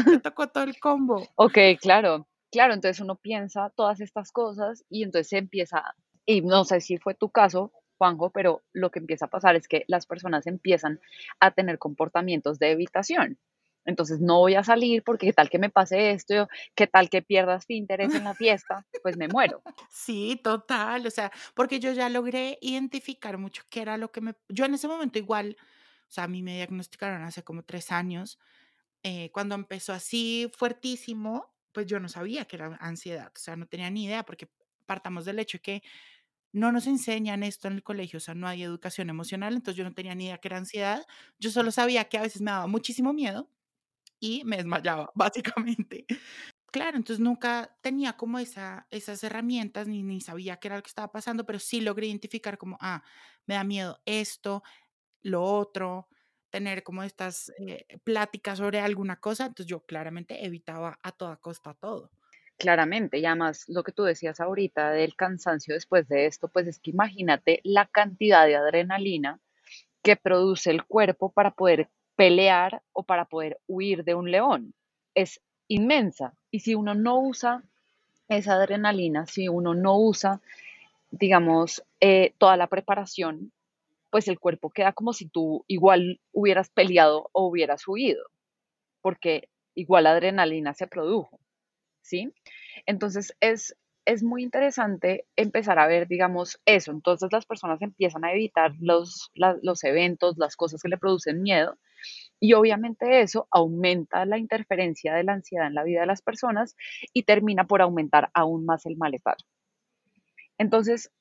me 0.06 0.20
tocó 0.20 0.48
todo 0.50 0.64
el 0.64 0.80
combo. 0.80 1.28
Ok, 1.36 1.58
claro, 1.80 2.28
claro, 2.52 2.74
entonces 2.74 3.02
uno 3.02 3.16
piensa 3.16 3.72
todas 3.76 4.02
estas 4.02 4.32
cosas 4.32 4.84
y 4.90 5.04
entonces 5.04 5.30
se 5.30 5.38
empieza, 5.38 5.84
y 6.26 6.42
no 6.42 6.64
sé 6.66 6.82
si 6.82 6.98
fue 6.98 7.14
tu 7.14 7.30
caso, 7.30 7.72
Juanjo, 7.98 8.32
pero 8.32 8.64
lo 8.74 8.90
que 8.90 9.00
empieza 9.00 9.26
a 9.26 9.30
pasar 9.30 9.56
es 9.56 9.68
que 9.68 9.86
las 9.88 10.08
personas 10.08 10.48
empiezan 10.48 11.00
a 11.40 11.52
tener 11.52 11.78
comportamientos 11.78 12.58
de 12.58 12.72
evitación. 12.72 13.38
Entonces 13.86 14.20
no 14.20 14.40
voy 14.40 14.56
a 14.56 14.64
salir 14.64 15.04
porque 15.04 15.28
qué 15.28 15.34
tal 15.34 15.50
que 15.50 15.60
me 15.60 15.70
pase 15.70 16.12
esto, 16.12 16.48
qué 16.76 16.88
tal 16.88 17.10
que 17.10 17.22
pierdas 17.22 17.66
tu 17.66 17.74
interés 17.74 18.14
en 18.14 18.24
la 18.24 18.36
fiesta, 18.36 18.86
pues 19.02 19.18
me 19.18 19.28
muero. 19.28 19.64
Sí, 19.90 20.40
total, 20.44 21.06
o 21.08 21.12
sea, 21.12 21.32
porque 21.56 21.80
yo 21.80 21.92
ya 21.92 22.10
logré 22.10 22.58
identificar 22.62 23.38
mucho 23.38 23.64
qué 23.70 23.82
era 23.82 23.98
lo 23.98 24.12
que 24.12 24.22
me... 24.22 24.36
Yo 24.50 24.66
en 24.66 24.76
ese 24.76 24.88
momento 24.88 25.18
igual, 25.18 25.58
o 25.60 26.12
sea, 26.12 26.26
a 26.26 26.28
mí 26.28 26.44
me 26.44 26.56
diagnosticaron 26.56 27.24
hace 27.24 27.44
como 27.44 27.64
tres 27.64 27.92
años, 27.92 28.40
eh, 29.04 29.32
cuando 29.32 29.56
empezó 29.56 29.94
así 29.94 30.52
fuertísimo, 30.56 31.52
pues 31.72 31.88
yo 31.88 32.00
no 32.00 32.10
sabía 32.10 32.46
que 32.46 32.58
era 32.58 32.78
ansiedad, 32.82 33.32
o 33.36 33.40
sea, 33.40 33.56
no 33.56 33.66
tenía 33.68 33.90
ni 33.90 34.06
idea 34.06 34.24
porque 34.24 34.50
partamos 34.86 35.26
del 35.26 35.40
hecho 35.40 35.60
que 35.60 35.82
no 36.54 36.72
nos 36.72 36.86
enseñan 36.86 37.44
esto 37.44 37.68
en 37.68 37.76
el 37.76 37.84
colegio, 37.84 38.18
o 38.18 38.20
sea, 38.20 38.36
no 38.36 38.48
hay 38.48 38.62
educación 38.62 39.10
emocional, 39.10 39.54
entonces 39.54 39.78
yo 39.78 39.86
no 39.86 39.94
tenía 39.94 40.14
ni 40.16 40.26
idea 40.26 40.38
que 40.38 40.50
era 40.50 40.58
ansiedad, 40.58 41.06
yo 41.40 41.50
solo 41.50 41.72
sabía 41.72 42.06
que 42.10 42.18
a 42.18 42.22
veces 42.22 42.42
me 42.42 42.52
daba 42.52 42.68
muchísimo 42.68 43.14
miedo 43.14 43.50
y 44.22 44.44
me 44.46 44.56
desmayaba, 44.58 45.12
básicamente. 45.16 46.06
Claro, 46.72 46.96
entonces 46.96 47.20
nunca 47.20 47.78
tenía 47.82 48.14
como 48.14 48.40
esa, 48.40 48.88
esas 48.92 49.22
herramientas 49.26 49.88
ni, 49.90 50.04
ni 50.04 50.22
sabía 50.22 50.58
qué 50.58 50.70
era 50.70 50.78
lo 50.78 50.84
que 50.84 50.90
estaba 50.90 51.12
pasando, 51.12 51.46
pero 51.46 51.60
sí 51.60 51.82
logré 51.82 52.08
identificar 52.08 52.58
como, 52.58 52.78
ah, 52.80 53.04
me 53.46 53.56
da 53.56 53.66
miedo 53.66 54.00
esto, 54.06 54.64
lo 55.22 55.44
otro, 55.44 56.08
tener 56.50 56.84
como 56.84 57.04
estas 57.04 57.52
eh, 57.60 57.86
pláticas 58.04 58.60
sobre 58.60 58.80
alguna 58.80 59.20
cosa, 59.20 59.48
entonces 59.48 59.68
yo 59.68 59.86
claramente 59.86 60.46
evitaba 60.46 61.00
a 61.04 61.12
toda 61.12 61.38
costa 61.38 61.74
todo. 61.74 62.12
Claramente, 62.58 63.18
y 63.18 63.26
además 63.26 63.66
lo 63.68 63.84
que 63.84 63.92
tú 63.92 64.04
decías 64.04 64.40
ahorita 64.40 64.92
del 64.92 65.16
cansancio 65.16 65.74
después 65.74 66.08
de 66.08 66.28
esto, 66.28 66.48
pues 66.48 66.68
es 66.68 66.80
que 66.80 66.92
imagínate 66.92 67.60
la 67.64 67.88
cantidad 67.88 68.46
de 68.46 68.56
adrenalina 68.56 69.40
que 70.04 70.16
produce 70.16 70.72
el 70.72 70.86
cuerpo 70.86 71.32
para 71.32 71.52
poder 71.52 71.90
pelear 72.22 72.84
o 72.94 73.02
para 73.02 73.26
poder 73.26 73.60
huir 73.66 74.04
de 74.04 74.14
un 74.14 74.30
león. 74.30 74.76
Es 75.16 75.42
inmensa. 75.68 76.36
Y 76.52 76.60
si 76.60 76.76
uno 76.76 76.94
no 76.94 77.20
usa 77.20 77.64
esa 78.30 78.54
adrenalina, 78.54 79.26
si 79.26 79.50
uno 79.50 79.74
no 79.74 79.98
usa, 79.98 80.40
digamos, 81.10 81.84
eh, 82.00 82.36
toda 82.38 82.58
la 82.58 82.68
preparación, 82.68 83.52
pues 84.12 84.28
el 84.28 84.38
cuerpo 84.38 84.70
queda 84.70 84.94
como 84.94 85.14
si 85.14 85.30
tú 85.30 85.66
igual 85.68 86.22
hubieras 86.32 86.70
peleado 86.70 87.28
o 87.32 87.48
hubieras 87.48 87.88
huido, 87.88 88.24
porque 89.02 89.50
igual 89.74 90.04
la 90.04 90.12
adrenalina 90.12 90.76
se 90.76 90.86
produjo, 90.86 91.40
¿sí? 92.04 92.32
Entonces 92.86 93.36
es, 93.40 93.76
es 94.06 94.22
muy 94.22 94.44
interesante 94.44 95.26
empezar 95.36 95.80
a 95.80 95.88
ver, 95.88 96.08
digamos, 96.08 96.62
eso. 96.68 96.92
Entonces 96.92 97.30
las 97.32 97.48
personas 97.48 97.82
empiezan 97.82 98.26
a 98.26 98.32
evitar 98.32 98.74
los, 98.80 99.32
los 99.34 99.84
eventos, 99.84 100.38
las 100.38 100.56
cosas 100.56 100.84
que 100.84 100.90
le 100.90 101.00
producen 101.00 101.42
miedo, 101.42 101.80
y 102.40 102.54
obviamente 102.54 103.22
eso 103.22 103.48
aumenta 103.52 104.26
la 104.26 104.38
interferencia 104.38 105.14
de 105.14 105.24
la 105.24 105.34
ansiedad 105.34 105.68
en 105.68 105.76
la 105.76 105.84
vida 105.84 106.02
de 106.02 106.08
las 106.08 106.22
personas 106.22 106.76
y 107.14 107.24
termina 107.24 107.68
por 107.68 107.82
aumentar 107.82 108.32
aún 108.34 108.66
más 108.66 108.86
el 108.86 108.98
malestar. 108.98 109.38
Entonces, 110.58 111.12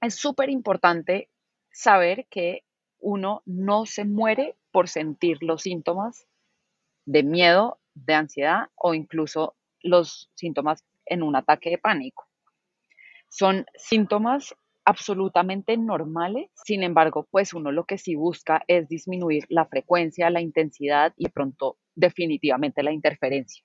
es 0.00 0.14
súper 0.14 0.50
importante 0.50 1.28
saber 1.70 2.26
que 2.30 2.62
uno 2.98 3.42
no 3.44 3.86
se 3.86 4.04
muere 4.04 4.56
por 4.70 4.88
sentir 4.88 5.38
los 5.42 5.62
síntomas 5.62 6.26
de 7.04 7.22
miedo, 7.22 7.78
de 7.94 8.14
ansiedad 8.14 8.70
o 8.74 8.94
incluso 8.94 9.56
los 9.80 10.30
síntomas 10.34 10.84
en 11.06 11.22
un 11.22 11.36
ataque 11.36 11.70
de 11.70 11.78
pánico. 11.78 12.26
Son 13.28 13.66
síntomas 13.76 14.54
absolutamente 14.84 15.76
normales, 15.76 16.50
sin 16.64 16.82
embargo, 16.82 17.26
pues 17.30 17.54
uno 17.54 17.72
lo 17.72 17.84
que 17.84 17.98
sí 17.98 18.14
busca 18.14 18.62
es 18.68 18.88
disminuir 18.88 19.44
la 19.48 19.66
frecuencia, 19.66 20.30
la 20.30 20.40
intensidad 20.40 21.12
y 21.16 21.28
pronto 21.28 21.78
definitivamente 21.94 22.82
la 22.82 22.92
interferencia. 22.92 23.64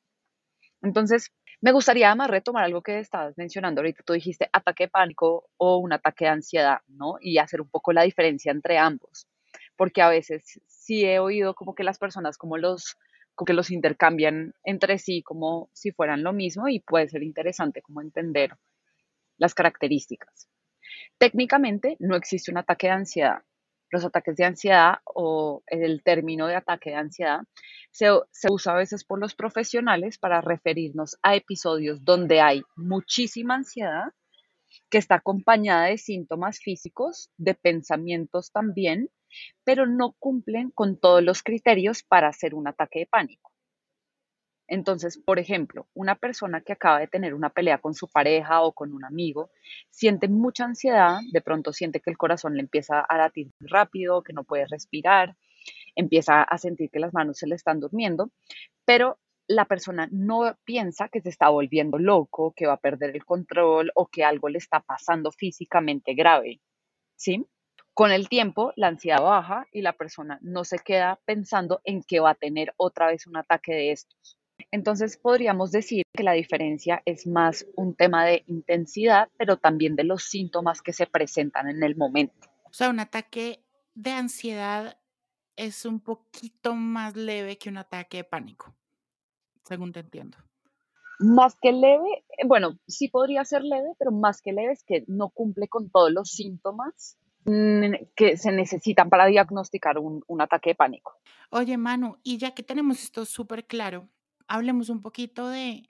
Entonces, 0.82 1.32
me 1.62 1.72
gustaría 1.74 2.08
además 2.08 2.30
retomar 2.30 2.64
algo 2.64 2.82
que 2.82 3.00
estabas 3.00 3.38
mencionando 3.38 3.82
ahorita. 3.82 4.04
Tú 4.06 4.14
dijiste 4.14 4.50
ataque 4.54 4.86
de 4.86 4.90
pánico 4.90 5.50
o 5.58 5.78
un 5.78 5.92
ataque 5.94 6.26
de 6.26 6.32
ansiedad, 6.32 6.80
¿no? 6.88 7.16
Y 7.20 7.38
hacer 7.38 7.62
un 7.62 7.70
poco 7.70 7.92
la 7.92 8.04
diferencia 8.04 8.52
entre 8.52 8.78
ambos. 8.78 9.28
Porque 9.76 10.02
a 10.02 10.10
veces 10.10 10.62
sí 10.68 11.04
he 11.06 11.20
oído 11.20 11.54
como 11.56 11.76
que 11.76 11.84
las 11.84 11.98
personas 12.00 12.38
como 12.38 12.58
los 12.58 12.96
como 13.36 13.46
que 13.46 13.54
los 13.54 13.72
intercambian 13.72 14.54
entre 14.64 14.98
sí 14.98 15.24
como 15.24 15.70
si 15.74 15.92
fueran 15.92 16.24
lo 16.24 16.34
mismo 16.34 16.68
y 16.68 16.82
puede 16.82 17.08
ser 17.10 17.24
interesante 17.24 17.82
como 17.82 18.02
entender 18.02 18.52
las 19.38 19.54
características. 19.54 20.50
Técnicamente 21.18 21.96
no 22.00 22.16
existe 22.16 22.52
un 22.52 22.58
ataque 22.58 22.88
de 22.88 22.94
ansiedad. 22.94 23.42
Los 23.92 24.06
ataques 24.06 24.36
de 24.36 24.46
ansiedad 24.46 25.00
o 25.04 25.64
el 25.66 26.04
término 26.04 26.48
de 26.48 26.56
ataque 26.56 26.92
de 26.92 26.98
ansiedad 26.98 27.40
se, 27.92 28.12
usa 28.50 28.74
a 28.74 28.78
veces 28.78 29.04
por 29.04 29.20
los 29.20 29.36
profesionales 29.36 30.20
para 30.20 30.42
referirnos 30.42 31.18
a 31.24 31.36
episodios 31.36 32.04
donde 32.04 32.40
hay 32.40 32.62
muchísima 32.76 33.56
ansiedad 33.56 34.14
que 34.90 35.00
está 35.00 35.16
acompañada 35.16 35.88
de 35.88 35.98
síntomas 35.98 36.60
físicos, 36.60 37.32
de 37.38 37.56
pensamientos 37.56 38.52
también, 38.52 39.10
pero 39.64 39.88
no 39.88 40.16
cumplen 40.20 40.70
con 40.70 41.00
todos 41.00 41.24
los 41.24 41.42
criterios 41.42 42.04
para 42.04 42.28
hacer 42.28 42.54
un 42.54 42.68
ataque 42.68 43.00
de 43.00 43.06
pánico. 43.08 43.49
Entonces, 44.70 45.18
por 45.18 45.40
ejemplo, 45.40 45.88
una 45.96 46.16
persona 46.16 46.62
que 46.62 46.74
acaba 46.74 47.00
de 47.00 47.08
tener 47.08 47.34
una 47.34 47.50
pelea 47.50 47.80
con 47.80 47.96
su 47.96 48.08
pareja 48.08 48.62
o 48.62 48.72
con 48.72 48.94
un 48.94 49.04
amigo, 49.04 49.50
siente 49.90 50.28
mucha 50.28 50.66
ansiedad, 50.66 51.18
de 51.32 51.42
pronto 51.42 51.74
siente 51.74 52.00
que 52.00 52.12
el 52.12 52.18
corazón 52.18 52.54
le 52.54 52.62
empieza 52.62 53.02
a 53.02 53.18
latir 53.18 53.52
rápido, 53.60 54.22
que 54.22 54.34
no 54.34 54.44
puede 54.44 54.68
respirar, 54.68 55.36
empieza 55.96 56.44
a 56.44 56.58
sentir 56.60 56.92
que 56.92 57.00
las 57.00 57.14
manos 57.14 57.40
se 57.40 57.48
le 57.48 57.56
están 57.56 57.80
durmiendo, 57.80 58.32
pero 58.86 59.18
la 59.48 59.66
persona 59.66 60.08
no 60.12 60.56
piensa 60.64 61.10
que 61.10 61.22
se 61.22 61.30
está 61.30 61.50
volviendo 61.50 61.98
loco, 61.98 62.54
que 62.56 62.68
va 62.68 62.74
a 62.74 62.78
perder 62.78 63.16
el 63.16 63.26
control 63.26 63.92
o 63.96 64.06
que 64.06 64.24
algo 64.24 64.50
le 64.50 64.60
está 64.60 64.82
pasando 64.82 65.32
físicamente 65.32 66.14
grave. 66.14 66.62
¿Sí? 67.16 67.46
Con 67.96 68.12
el 68.12 68.30
tiempo, 68.30 68.72
la 68.76 68.88
ansiedad 68.88 69.22
baja 69.22 69.66
y 69.74 69.82
la 69.82 69.94
persona 69.94 70.38
no 70.42 70.64
se 70.64 70.78
queda 70.80 71.20
pensando 71.26 71.82
en 71.84 72.04
que 72.04 72.20
va 72.20 72.30
a 72.30 72.36
tener 72.36 72.74
otra 72.78 73.08
vez 73.08 73.26
un 73.26 73.36
ataque 73.36 73.74
de 73.74 73.92
estos. 73.92 74.39
Entonces 74.72 75.18
podríamos 75.18 75.72
decir 75.72 76.04
que 76.14 76.24
la 76.24 76.34
diferencia 76.34 77.02
es 77.06 77.28
más 77.28 77.66
un 77.76 77.96
tema 77.96 78.26
de 78.26 78.44
intensidad, 78.48 79.30
pero 79.38 79.58
también 79.58 79.96
de 79.96 80.04
los 80.04 80.24
síntomas 80.24 80.82
que 80.82 80.94
se 80.94 81.08
presentan 81.08 81.70
en 81.70 81.84
el 81.84 81.96
momento. 81.96 82.50
O 82.66 82.74
sea, 82.74 82.90
un 82.90 83.00
ataque 83.00 83.64
de 83.96 84.12
ansiedad 84.12 84.98
es 85.56 85.86
un 85.86 86.00
poquito 86.00 86.74
más 86.76 87.16
leve 87.16 87.58
que 87.58 87.70
un 87.70 87.78
ataque 87.78 88.18
de 88.18 88.24
pánico, 88.24 88.74
según 89.64 89.92
te 89.92 90.00
entiendo. 90.00 90.38
Más 91.20 91.58
que 91.60 91.74
leve, 91.74 92.24
eh, 92.38 92.48
bueno, 92.48 92.80
sí 92.88 93.10
podría 93.10 93.44
ser 93.44 93.64
leve, 93.64 93.90
pero 93.98 94.12
más 94.12 94.42
que 94.42 94.54
leve 94.54 94.72
es 94.72 94.84
que 94.86 95.04
no 95.08 95.30
cumple 95.30 95.68
con 95.68 95.90
todos 95.90 96.12
los 96.12 96.30
síntomas 96.30 97.18
mm, 97.44 97.94
que 98.16 98.38
se 98.38 98.54
necesitan 98.54 99.10
para 99.10 99.26
diagnosticar 99.26 99.98
un, 99.98 100.24
un 100.28 100.42
ataque 100.42 100.70
de 100.70 100.76
pánico. 100.76 101.18
Oye, 101.50 101.76
Manu, 101.76 102.18
y 102.24 102.38
ya 102.38 102.52
que 102.52 102.64
tenemos 102.64 103.04
esto 103.04 103.26
súper 103.26 103.66
claro, 103.66 104.08
hablemos 104.50 104.90
un 104.90 105.02
poquito 105.02 105.48
de 105.48 105.88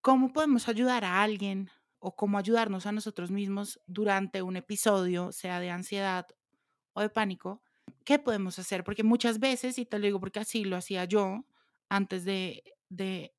cómo 0.00 0.32
podemos 0.32 0.68
ayudar 0.68 1.04
a 1.04 1.22
alguien 1.22 1.70
o 1.98 2.14
cómo 2.14 2.38
ayudarnos 2.38 2.86
a 2.86 2.92
nosotros 2.92 3.30
mismos 3.30 3.80
durante 3.86 4.42
un 4.42 4.56
episodio, 4.56 5.32
sea 5.32 5.58
de 5.58 5.70
ansiedad 5.70 6.26
o 6.92 7.00
de 7.00 7.08
pánico. 7.08 7.62
¿Qué 8.04 8.18
podemos 8.18 8.58
hacer? 8.58 8.84
Porque 8.84 9.02
muchas 9.02 9.40
veces, 9.40 9.78
y 9.78 9.86
te 9.86 9.98
lo 9.98 10.04
digo 10.04 10.20
porque 10.20 10.40
así 10.40 10.64
lo 10.64 10.76
hacía 10.76 11.06
yo 11.06 11.46
antes 11.88 12.24
de, 12.24 12.62
de, 12.90 13.34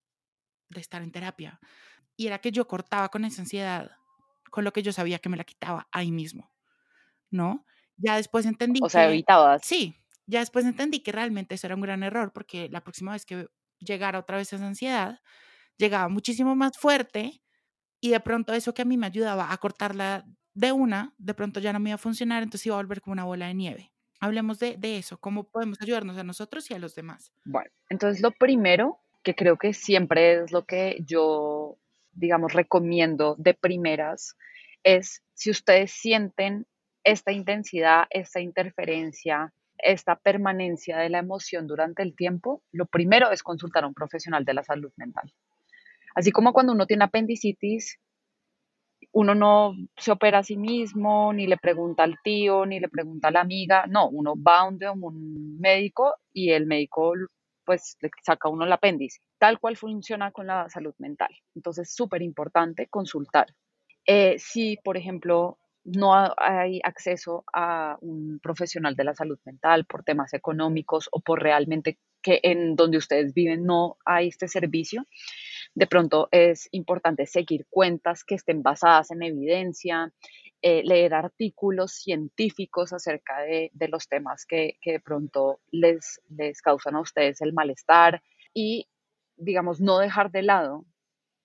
de 0.70 0.82
estar 0.82 1.02
en 1.04 1.12
terapia, 1.12 1.60
y 2.18 2.28
era 2.28 2.40
que 2.40 2.52
yo 2.52 2.68
cortaba 2.68 3.10
con 3.10 3.24
esa 3.24 3.44
ansiedad, 3.44 3.92
con 4.50 4.64
lo 4.64 4.74
que 4.74 4.82
yo 4.82 4.92
sabía 4.92 5.20
que 5.20 5.30
me 5.30 5.38
la 5.38 5.44
quitaba 5.44 5.88
ahí 5.92 6.12
mismo, 6.12 6.52
¿no? 7.30 7.66
Ya 7.98 8.16
después 8.16 8.46
entendí. 8.46 8.80
O 8.84 8.90
sea, 8.90 9.08
evitabas. 9.08 9.62
Sí, 9.64 9.96
ya 10.26 10.40
después 10.40 10.66
entendí 10.66 11.02
que 11.02 11.12
realmente 11.12 11.56
eso 11.56 11.68
era 11.68 11.76
un 11.76 11.82
gran 11.82 12.02
error, 12.02 12.34
porque 12.34 12.68
la 12.70 12.84
próxima 12.84 13.12
vez 13.12 13.26
que 13.26 13.48
llegara 13.86 14.20
otra 14.20 14.38
vez 14.38 14.52
esa 14.52 14.66
ansiedad, 14.66 15.20
llegaba 15.78 16.10
muchísimo 16.10 16.56
más 16.56 16.78
fuerte 16.78 17.42
y 18.02 18.10
de 18.10 18.20
pronto 18.20 18.54
eso 18.54 18.74
que 18.74 18.82
a 18.82 18.86
mí 18.86 18.98
me 18.98 19.08
ayudaba 19.08 19.52
a 19.52 19.58
cortarla 19.58 20.26
de 20.54 20.72
una, 20.72 21.14
de 21.18 21.34
pronto 21.34 21.60
ya 21.60 21.74
no 21.74 21.80
me 21.80 21.90
iba 21.90 21.96
a 21.96 22.00
funcionar, 22.00 22.44
entonces 22.44 22.66
iba 22.66 22.76
a 22.76 22.80
volver 22.80 23.02
como 23.02 23.14
una 23.14 23.26
bola 23.26 23.48
de 23.48 23.54
nieve. 23.54 23.92
Hablemos 24.20 24.60
de, 24.60 24.78
de 24.78 24.98
eso, 24.98 25.18
cómo 25.20 25.44
podemos 25.50 25.82
ayudarnos 25.82 26.18
a 26.18 26.24
nosotros 26.24 26.70
y 26.72 26.74
a 26.74 26.80
los 26.80 26.96
demás. 26.96 27.32
Bueno, 27.44 27.70
entonces 27.90 28.22
lo 28.22 28.32
primero 28.32 29.00
que 29.24 29.36
creo 29.36 29.58
que 29.58 29.74
siempre 29.74 30.44
es 30.44 30.52
lo 30.52 30.66
que 30.66 30.98
yo, 31.06 31.78
digamos, 32.14 32.54
recomiendo 32.54 33.36
de 33.38 33.54
primeras, 33.54 34.38
es 34.84 35.24
si 35.34 35.50
ustedes 35.50 35.92
sienten 35.92 36.68
esta 37.04 37.32
intensidad, 37.32 38.06
esta 38.10 38.40
interferencia, 38.40 39.54
esta 39.78 40.16
permanencia 40.16 40.98
de 40.98 41.10
la 41.10 41.20
emoción 41.20 41.68
durante 41.68 42.04
el 42.04 42.16
tiempo, 42.16 42.64
lo 42.72 42.86
primero 42.86 43.32
es 43.32 43.44
consultar 43.44 43.84
a 43.84 43.88
un 43.88 43.94
profesional 43.94 44.46
de 44.46 44.54
la 44.54 44.64
salud 44.64 44.92
mental. 44.98 45.32
Así 46.16 46.32
como 46.32 46.54
cuando 46.54 46.74
uno 46.74 46.86
tiene 46.88 47.04
apendicitis, 47.04 48.00
uno 49.12 49.36
no 49.36 49.76
se 49.98 50.12
opera 50.12 50.40
a 50.40 50.44
sí 50.44 50.58
mismo, 50.58 51.32
ni 51.34 51.48
le 51.48 51.58
pregunta 51.58 52.04
al 52.04 52.18
tío, 52.24 52.66
ni 52.66 52.80
le 52.80 52.90
pregunta 52.90 53.30
a 53.30 53.32
la 53.32 53.42
amiga, 53.42 53.86
no, 53.88 54.10
uno 54.10 54.34
va 54.42 54.60
a 54.60 54.64
un 54.66 55.58
médico 55.60 56.16
y 56.34 56.52
el 56.52 56.66
médico 56.66 57.14
pues 57.66 57.98
le 58.02 58.12
saca 58.24 58.48
uno 58.48 58.64
el 58.66 58.72
apéndice, 58.72 59.20
tal 59.38 59.60
cual 59.60 59.76
funciona 59.76 60.32
con 60.32 60.48
la 60.48 60.70
salud 60.70 60.94
mental. 61.00 61.30
Entonces, 61.56 61.94
súper 61.94 62.22
importante 62.22 62.88
consultar. 62.88 63.48
Eh, 64.06 64.36
si, 64.38 64.78
por 64.84 64.98
ejemplo, 64.98 65.58
no 65.86 66.34
hay 66.38 66.82
acceso 66.84 67.46
a 67.54 67.98
un 68.02 68.40
profesional 68.42 68.96
de 68.96 69.04
la 69.04 69.14
salud 69.14 69.40
mental 69.46 69.86
por 69.86 70.04
temas 70.04 70.34
económicos 70.34 71.08
o 71.12 71.22
por 71.22 71.42
realmente 71.42 72.00
que 72.24 72.40
en 72.42 72.76
donde 72.76 72.98
ustedes 72.98 73.36
viven 73.36 73.66
no 73.66 73.98
hay 74.04 74.30
este 74.30 74.48
servicio, 74.48 75.06
de 75.76 75.86
pronto 75.86 76.28
es 76.32 76.68
importante 76.72 77.28
seguir 77.28 77.68
cuentas 77.70 78.24
que 78.24 78.34
estén 78.34 78.64
basadas 78.64 79.12
en 79.12 79.22
evidencia, 79.22 80.12
eh, 80.64 80.82
leer 80.84 81.14
artículos 81.14 81.92
científicos 81.92 82.92
acerca 82.92 83.42
de, 83.42 83.70
los 83.88 84.08
temas 84.08 84.48
que, 84.48 84.80
que, 84.82 84.94
de 84.94 85.00
pronto 85.00 85.60
les, 85.70 86.20
les 86.30 86.64
causan 86.64 86.96
a 86.96 87.02
ustedes 87.02 87.42
el 87.42 87.54
malestar 87.54 88.24
y, 88.56 88.88
digamos, 89.38 89.80
no 89.80 90.00
dejar 90.00 90.32
de 90.32 90.42
lado 90.42 90.84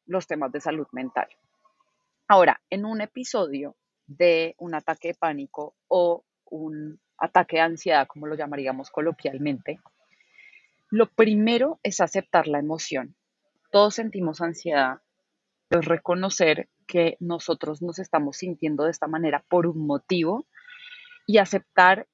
los 0.06 0.26
temas 0.26 0.50
de 0.50 0.62
salud 0.62 0.86
mental. 0.92 1.28
Ahora, 2.26 2.62
en 2.70 2.86
un 2.86 3.02
episodio 3.02 3.76
de 4.10 4.56
un 4.58 4.74
ataque 4.74 5.08
de 5.08 5.14
pánico 5.14 5.76
o 5.86 6.24
un 6.46 7.00
ataque 7.16 7.56
de 7.56 7.62
ansiedad, 7.62 8.08
como 8.08 8.26
lo 8.26 8.34
llamaríamos 8.34 8.90
coloquialmente, 8.90 9.78
lo 10.90 11.08
primero 11.08 11.78
es 11.84 12.00
aceptar 12.00 12.48
la 12.48 12.58
emoción. 12.58 13.14
Todos 13.70 13.94
sentimos 13.94 14.40
ansiedad, 14.40 14.98
es 15.70 15.84
reconocer 15.84 16.68
que 16.88 17.16
nosotros 17.20 17.82
nos 17.82 18.00
estamos 18.00 18.38
sintiendo 18.38 18.84
de 18.84 18.90
esta 18.90 19.06
manera 19.06 19.44
por 19.48 19.68
un 19.68 19.86
motivo 19.86 20.44
y 21.24 21.38
aceptar 21.38 22.08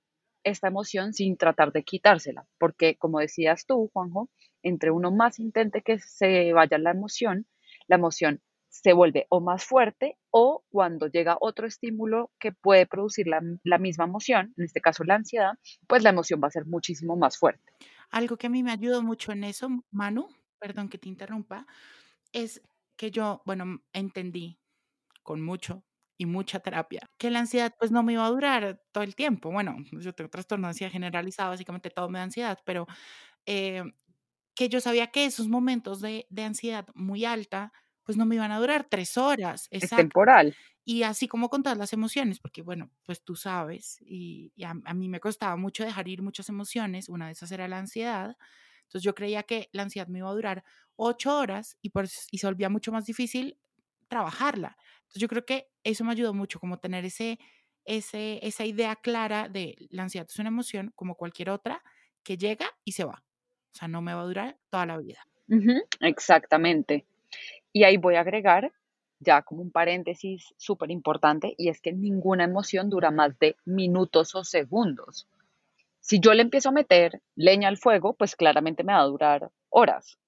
esta 0.45 0.69
emoción 0.69 1.15
sin 1.15 1.39
tratar 1.39 1.73
de 1.73 1.83
quitársela, 1.83 2.47
porque 2.59 2.97
como 2.97 3.21
decías 3.21 3.65
tú, 3.65 3.91
Juanjo, 3.95 4.29
entre 4.63 4.91
uno 4.91 5.11
más 5.11 5.39
intente 5.39 5.81
que 5.81 5.99
se 5.99 6.53
vaya 6.53 6.77
la 6.77 6.91
emoción, 6.91 7.47
la 7.89 7.97
emoción 7.97 8.43
se 8.83 8.93
vuelve 8.93 9.27
o 9.31 9.41
más 9.41 9.65
fuerte 9.65 10.19
o 10.31 10.65
cuando 10.69 11.07
llega 11.07 11.39
otro 11.41 11.67
estímulo 11.67 12.31
que 12.39 12.53
puede 12.53 12.87
producir 12.87 13.27
la, 13.27 13.79
misma 13.79 14.05
emoción, 14.05 14.53
en 14.57 14.65
este 14.65 14.81
caso 14.81 15.05
la 15.05 15.15
ansiedad, 15.15 15.53
pues 15.87 16.03
la 16.03 16.11
emoción 16.11 16.41
va 16.43 16.49
a 16.49 16.51
ser 16.51 16.67
muchísimo 16.67 17.17
más 17.17 17.39
fuerte. 17.39 17.73
Algo 18.11 18.37
que 18.37 18.49
a 18.49 18.51
mí 18.51 18.63
me 18.63 18.73
ayudó 18.73 19.03
mucho 19.03 19.33
en 19.33 19.45
eso, 19.45 19.69
Manu, 19.91 20.29
perdón 20.59 20.89
que 20.89 20.99
te 20.99 21.09
interrumpa, 21.09 21.67
es 22.33 22.63
que 22.97 23.11
yo, 23.11 23.43
bueno, 23.47 23.83
entendí 23.93 24.59
con 25.23 25.41
mucho 25.43 25.83
y 26.19 26.27
mucha 26.27 26.61
terapia, 26.61 27.01
que 27.19 27.31
la 27.31 27.41
ansiedad 27.41 27.75
pues 27.79 27.91
no 27.91 28.03
me 28.03 28.15
iba 28.15 28.27
a 28.27 28.31
durar 28.31 28.81
todo 28.93 29.05
el 29.05 29.15
tiempo. 29.15 29.51
Bueno, 29.51 29.77
yo 29.93 30.15
tengo 30.15 30.31
trastorno 30.31 30.67
de 30.67 30.71
ansiedad 30.71 30.93
generalizado, 30.93 31.51
básicamente 31.51 31.91
todo 31.91 32.09
me 32.09 32.19
da 32.19 32.25
ansiedad, 32.25 32.59
pero 32.65 32.87
eh, 33.47 33.83
que 34.55 34.69
yo 34.69 34.81
sabía 34.81 35.09
que 35.09 35.25
esos 35.25 35.49
momentos 35.49 36.01
de, 36.01 36.27
de 36.31 36.43
ansiedad 36.45 36.87
muy 36.95 37.25
alta 37.25 37.73
pues 38.07 38.17
no 38.17 38.25
me 38.25 38.37
iban 38.37 38.53
a 38.53 38.59
durar 38.59 38.87
tres 38.89 39.19
horas. 39.19 39.67
Es 39.71 39.91
temporal. 39.91 40.57
Y 40.85 41.03
así 41.03 41.27
como 41.27 41.51
con 41.51 41.65
todas 41.65 41.77
las 41.77 41.93
emociones, 41.93 42.39
porque 42.39 42.63
bueno, 42.63 42.93
pues 43.05 43.23
tú 43.25 43.35
sabes, 43.35 43.99
y, 44.03 44.53
a, 44.65 44.95
mí 44.95 45.09
me 45.09 45.19
costaba 45.19 45.57
mucho 45.57 45.85
dejar 45.85 46.07
ir 46.07 46.23
muchas 46.23 46.49
emociones, 46.49 47.09
una 47.09 47.27
de 47.27 47.33
esas 47.33 47.51
era 47.51 47.67
la 47.67 47.79
ansiedad, 47.79 48.37
entonces 48.85 49.03
yo 49.03 49.13
creía 49.13 49.43
que 49.43 49.69
la 49.73 49.83
ansiedad 49.83 50.07
me 50.07 50.21
iba 50.21 50.31
a 50.31 50.33
durar 50.33 50.65
ocho 50.95 51.37
horas 51.37 51.77
y, 51.83 51.91
por, 51.91 52.07
y 52.31 52.39
se 52.39 52.47
volvía 52.47 52.69
mucho 52.69 52.93
más 52.93 53.05
difícil 53.05 53.59
trabajarla. 54.07 54.77
Entonces 55.01 55.21
yo 55.21 55.27
creo 55.27 55.45
que 55.45 55.67
eso 55.83 56.05
me 56.05 56.13
ayudó 56.13 56.33
mucho, 56.33 56.61
como 56.61 56.79
tener 56.79 57.05
ese, 57.05 57.41
ese, 57.85 58.39
esa 58.47 58.65
idea 58.65 58.95
clara 58.95 59.49
de 59.49 59.75
la 59.91 60.05
ansiedad 60.05 60.29
es 60.31 60.39
una 60.39 60.51
emoción 60.51 60.93
como 60.95 61.17
cualquier 61.17 61.51
otra 61.51 61.83
que 62.23 62.39
llega 62.39 62.71
y 62.85 62.93
se 62.93 63.03
va. 63.03 63.25
O 63.75 63.79
sea, 63.79 63.89
no 63.89 64.03
me 64.03 64.15
va 64.15 64.21
a 64.21 64.27
durar 64.27 64.59
toda 64.71 64.87
la 64.87 64.99
vida. 64.99 65.27
exactamente. 65.99 67.07
Y 67.73 67.85
ahí 67.85 67.97
voy 67.97 68.17
a 68.17 68.21
agregar 68.21 68.73
ya 69.19 69.43
como 69.43 69.63
un 69.63 69.71
paréntesis 69.71 70.55
súper 70.57 70.91
importante 70.91 71.55
y 71.57 71.69
es 71.69 71.81
que 71.81 71.93
ninguna 71.93 72.45
emoción 72.45 72.91
dura 72.91 73.11
más 73.11 73.39
de 73.39 73.57
minutos 73.65 74.35
o 74.35 74.45
segundos. 74.45 75.29
Si 76.01 76.21
yo 76.21 76.35
le 76.35 76.43
empiezo 76.43 76.69
a 76.69 76.73
meter 76.73 77.21
leña 77.35 77.69
al 77.69 77.79
fuego, 77.79 78.15
pues 78.15 78.37
claramente 78.37 78.85
me 78.85 78.93
va 78.93 79.01
a 79.01 79.07
durar 79.07 79.51
horas. 79.71 80.19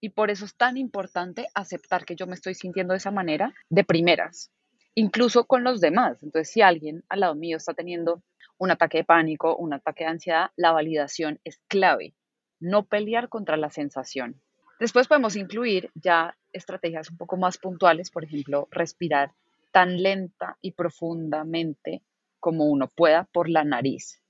Y 0.00 0.10
por 0.10 0.30
eso 0.30 0.44
es 0.44 0.56
tan 0.56 0.76
importante 0.76 1.46
aceptar 1.54 2.04
que 2.04 2.16
yo 2.16 2.26
me 2.26 2.34
estoy 2.34 2.54
sintiendo 2.54 2.92
de 2.92 2.98
esa 2.98 3.10
manera 3.10 3.54
de 3.68 3.84
primeras, 3.84 4.50
incluso 4.94 5.44
con 5.44 5.64
los 5.64 5.80
demás. 5.80 6.22
Entonces, 6.22 6.50
si 6.50 6.62
alguien 6.62 7.04
al 7.08 7.20
lado 7.20 7.34
mío 7.34 7.56
está 7.56 7.74
teniendo 7.74 8.22
un 8.58 8.70
ataque 8.70 8.98
de 8.98 9.04
pánico, 9.04 9.56
un 9.56 9.72
ataque 9.72 10.04
de 10.04 10.10
ansiedad, 10.10 10.50
la 10.56 10.72
validación 10.72 11.40
es 11.44 11.60
clave. 11.68 12.14
No 12.60 12.86
pelear 12.86 13.28
contra 13.28 13.56
la 13.56 13.70
sensación. 13.70 14.40
Después 14.80 15.08
podemos 15.08 15.36
incluir 15.36 15.90
ya 15.94 16.36
estrategias 16.52 17.10
un 17.10 17.16
poco 17.16 17.36
más 17.36 17.58
puntuales, 17.58 18.10
por 18.10 18.24
ejemplo, 18.24 18.68
respirar 18.70 19.32
tan 19.72 20.02
lenta 20.02 20.56
y 20.60 20.72
profundamente 20.72 22.02
como 22.40 22.66
uno 22.66 22.88
pueda 22.88 23.24
por 23.24 23.48
la 23.48 23.64
nariz. 23.64 24.20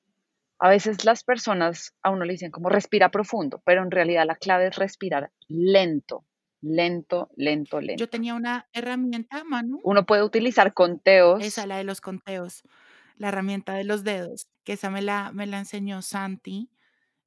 A 0.58 0.68
veces 0.68 1.04
las 1.04 1.24
personas 1.24 1.94
a 2.02 2.10
uno 2.10 2.24
le 2.24 2.32
dicen 2.32 2.50
como 2.50 2.68
respira 2.68 3.10
profundo, 3.10 3.60
pero 3.64 3.82
en 3.82 3.90
realidad 3.90 4.24
la 4.26 4.36
clave 4.36 4.68
es 4.68 4.76
respirar 4.76 5.32
lento, 5.48 6.24
lento, 6.62 7.28
lento, 7.36 7.80
lento. 7.80 8.00
Yo 8.00 8.08
tenía 8.08 8.34
una 8.34 8.68
herramienta, 8.72 9.44
Manu. 9.44 9.80
Uno 9.82 10.06
puede 10.06 10.22
utilizar 10.22 10.72
conteos. 10.72 11.42
Esa, 11.42 11.66
la 11.66 11.76
de 11.76 11.84
los 11.84 12.00
conteos, 12.00 12.62
la 13.16 13.28
herramienta 13.28 13.74
de 13.74 13.84
los 13.84 14.04
dedos, 14.04 14.48
que 14.64 14.74
esa 14.74 14.90
me 14.90 15.02
la, 15.02 15.32
me 15.32 15.46
la 15.46 15.58
enseñó 15.58 16.00
Santi 16.02 16.70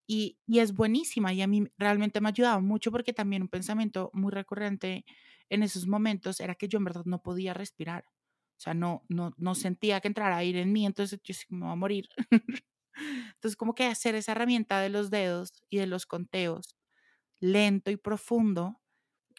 y, 0.08 0.38
es 0.48 0.74
buenísima 0.74 1.34
y 1.34 1.42
a 1.42 1.48
mí 1.48 1.68
realmente 1.78 2.22
me 2.22 2.30
ha 2.30 2.32
ayudado 2.32 2.62
mucho 2.62 2.92
porque 2.92 3.14
también 3.14 3.44
un 3.44 3.50
pensamiento 3.50 4.10
muy 4.14 4.32
recurrente 4.32 5.06
en 5.50 5.64
esos 5.64 5.86
momentos 5.88 6.40
era 6.40 6.56
que 6.56 6.68
yo 6.68 6.78
en 6.78 6.86
verdad 6.86 7.04
no 7.06 7.22
podía 7.22 7.54
respirar. 7.54 8.06
O 8.58 8.60
sea, 8.60 8.74
no, 8.74 9.04
no, 9.10 9.34
no 9.38 9.54
sentía 9.54 10.00
que 10.02 10.08
entrara 10.08 10.38
aire 10.38 10.62
en 10.62 10.72
mí, 10.72 10.86
entonces 10.86 11.20
yo 11.24 11.36
me 11.50 11.66
voy 11.66 11.74
a 11.74 11.76
morir. 11.76 12.10
Entonces, 13.36 13.56
como 13.56 13.76
que 13.76 13.86
hacer 13.86 14.16
esa 14.16 14.32
herramienta 14.32 14.82
de 14.82 14.90
los 14.90 15.12
dedos 15.12 15.64
y 15.70 15.78
de 15.78 15.86
los 15.86 16.08
conteos, 16.08 16.76
lento 17.40 17.92
y 17.92 17.98
profundo, 17.98 18.82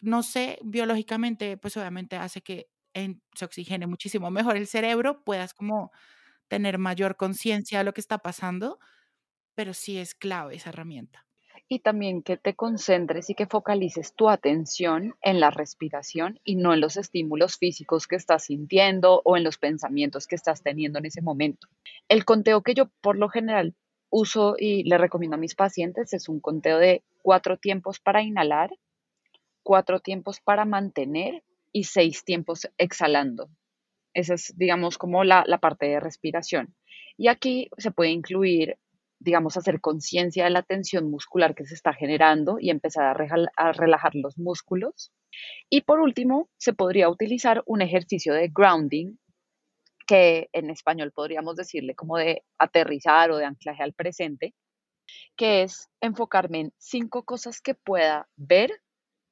no 0.01 0.23
sé, 0.23 0.59
biológicamente, 0.63 1.57
pues 1.57 1.75
obviamente 1.75 2.15
hace 2.15 2.41
que 2.41 2.69
se 3.35 3.45
oxigene 3.45 3.87
muchísimo 3.87 4.31
mejor 4.31 4.57
el 4.57 4.67
cerebro, 4.67 5.23
puedas 5.25 5.53
como 5.53 5.91
tener 6.47 6.77
mayor 6.77 7.17
conciencia 7.17 7.79
de 7.79 7.83
lo 7.83 7.93
que 7.93 8.01
está 8.01 8.19
pasando, 8.19 8.79
pero 9.59 9.73
sí 9.73 9.97
es 9.97 10.15
clave 10.15 10.55
esa 10.55 10.69
herramienta 10.69 11.27
y 11.67 11.79
también 11.79 12.23
que 12.23 12.37
te 12.37 12.55
concentres 12.55 13.29
y 13.29 13.35
que 13.35 13.45
focalices 13.45 14.13
tu 14.13 14.29
atención 14.29 15.15
en 15.21 15.41
la 15.41 15.51
respiración 15.51 16.39
y 16.45 16.55
no 16.55 16.73
en 16.73 16.79
los 16.79 16.95
estímulos 16.95 17.57
físicos 17.57 18.07
que 18.07 18.15
estás 18.15 18.45
sintiendo 18.45 19.21
o 19.25 19.35
en 19.35 19.43
los 19.43 19.57
pensamientos 19.57 20.27
que 20.27 20.35
estás 20.35 20.63
teniendo 20.63 20.99
en 20.99 21.07
ese 21.07 21.21
momento. 21.21 21.67
El 22.07 22.23
conteo 22.23 22.61
que 22.61 22.73
yo 22.73 22.85
por 23.01 23.17
lo 23.17 23.27
general 23.27 23.75
uso 24.09 24.55
y 24.57 24.85
le 24.85 24.97
recomiendo 24.97 25.35
a 25.35 25.41
mis 25.41 25.55
pacientes 25.55 26.13
es 26.13 26.29
un 26.29 26.39
conteo 26.39 26.77
de 26.79 27.03
cuatro 27.21 27.57
tiempos 27.57 27.99
para 27.99 28.23
inhalar, 28.23 28.71
cuatro 29.61 29.99
tiempos 29.99 30.39
para 30.39 30.63
mantener 30.63 31.43
y 31.73 31.83
seis 31.83 32.23
tiempos 32.23 32.69
exhalando. 32.77 33.49
Esa 34.13 34.35
es, 34.35 34.53
digamos, 34.55 34.97
como 34.97 35.25
la, 35.25 35.43
la 35.45 35.57
parte 35.57 35.87
de 35.87 35.99
respiración. 35.99 36.75
Y 37.17 37.27
aquí 37.27 37.69
se 37.77 37.91
puede 37.91 38.11
incluir 38.11 38.77
digamos, 39.19 39.57
hacer 39.57 39.81
conciencia 39.81 40.45
de 40.45 40.49
la 40.49 40.63
tensión 40.63 41.11
muscular 41.11 41.53
que 41.53 41.65
se 41.65 41.73
está 41.73 41.93
generando 41.93 42.57
y 42.59 42.69
empezar 42.69 43.05
a, 43.05 43.73
relajar 43.73 44.15
los 44.15 44.37
músculos. 44.37 45.11
Y 45.69 45.81
por 45.81 45.99
último, 45.99 46.49
se 46.57 46.73
podría 46.73 47.09
utilizar 47.09 47.61
un 47.65 47.81
ejercicio 47.81 48.33
de 48.33 48.49
grounding, 48.49 49.17
que 50.07 50.49
en 50.53 50.69
español 50.69 51.11
podríamos 51.11 51.55
decirle 51.55 51.93
como 51.95 52.17
de 52.17 52.43
aterrizar 52.57 53.29
o 53.29 53.37
de 53.37 53.45
anclaje 53.45 53.83
al 53.83 53.93
presente, 53.93 54.55
que 55.35 55.63
es 55.63 55.89
enfocarme 56.01 56.61
en 56.61 56.73
cinco 56.77 57.23
cosas 57.23 57.61
que 57.61 57.75
pueda 57.75 58.27
ver, 58.35 58.71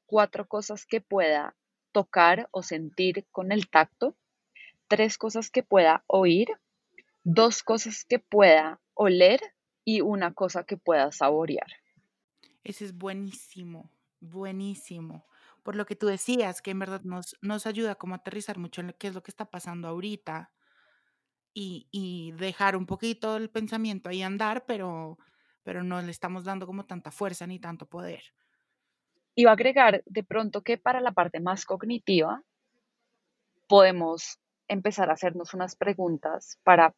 cuatro 0.05 0.47
cosas 0.47 0.85
que 0.85 1.01
pueda 1.01 1.55
tocar 1.91 2.47
o 2.51 2.61
sentir 2.61 3.25
con 3.31 3.51
el 3.51 3.69
tacto, 3.69 4.15
tres 4.87 5.17
cosas 5.17 5.49
que 5.49 5.63
pueda 5.63 6.03
oír, 6.07 6.47
dos 7.23 7.63
cosas 7.63 8.05
que 8.05 8.19
pueda 8.19 8.79
oler 8.93 9.39
y 9.87 10.01
una 10.01 10.33
cosa 10.33 10.65
que 10.65 10.75
puedas 10.75 11.15
saborear. 11.15 11.67
Ese 12.65 12.83
es 12.83 12.97
buenísimo, 12.97 13.89
buenísimo. 14.19 15.25
Por 15.63 15.77
lo 15.77 15.85
que 15.85 15.95
tú 15.95 16.07
decías, 16.07 16.61
que 16.61 16.71
en 16.71 16.79
verdad 16.79 17.03
nos, 17.03 17.37
nos 17.41 17.65
ayuda 17.65 17.95
como 17.95 18.13
a 18.13 18.17
aterrizar 18.17 18.57
mucho 18.57 18.81
en 18.81 18.93
qué 18.99 19.07
es 19.07 19.13
lo 19.13 19.23
que 19.23 19.31
está 19.31 19.45
pasando 19.45 19.87
ahorita 19.87 20.51
y, 21.53 21.87
y, 21.89 22.33
dejar 22.33 22.75
un 22.75 22.85
poquito 22.85 23.37
el 23.37 23.49
pensamiento 23.49 24.09
ahí 24.09 24.23
andar, 24.23 24.65
pero, 24.65 25.19
pero 25.63 25.83
no 25.83 26.01
le 26.01 26.11
estamos 26.11 26.43
dando 26.43 26.67
como 26.67 26.85
tanta 26.85 27.09
fuerza 27.09 27.47
ni 27.47 27.57
tanto 27.57 27.85
poder. 27.85 28.21
Y 29.35 29.45
va 29.45 29.51
a 29.51 29.53
agregar 29.53 30.03
de 30.05 30.23
pronto 30.25 30.63
que 30.63 30.77
para 30.77 30.99
la 30.99 31.13
parte 31.13 31.39
más 31.39 31.63
cognitiva 31.63 32.43
podemos 33.69 34.37
empezar 34.67 35.09
a 35.09 35.13
hacernos 35.13 35.53
unas 35.53 35.77
preguntas 35.77 36.59
para 36.63 36.93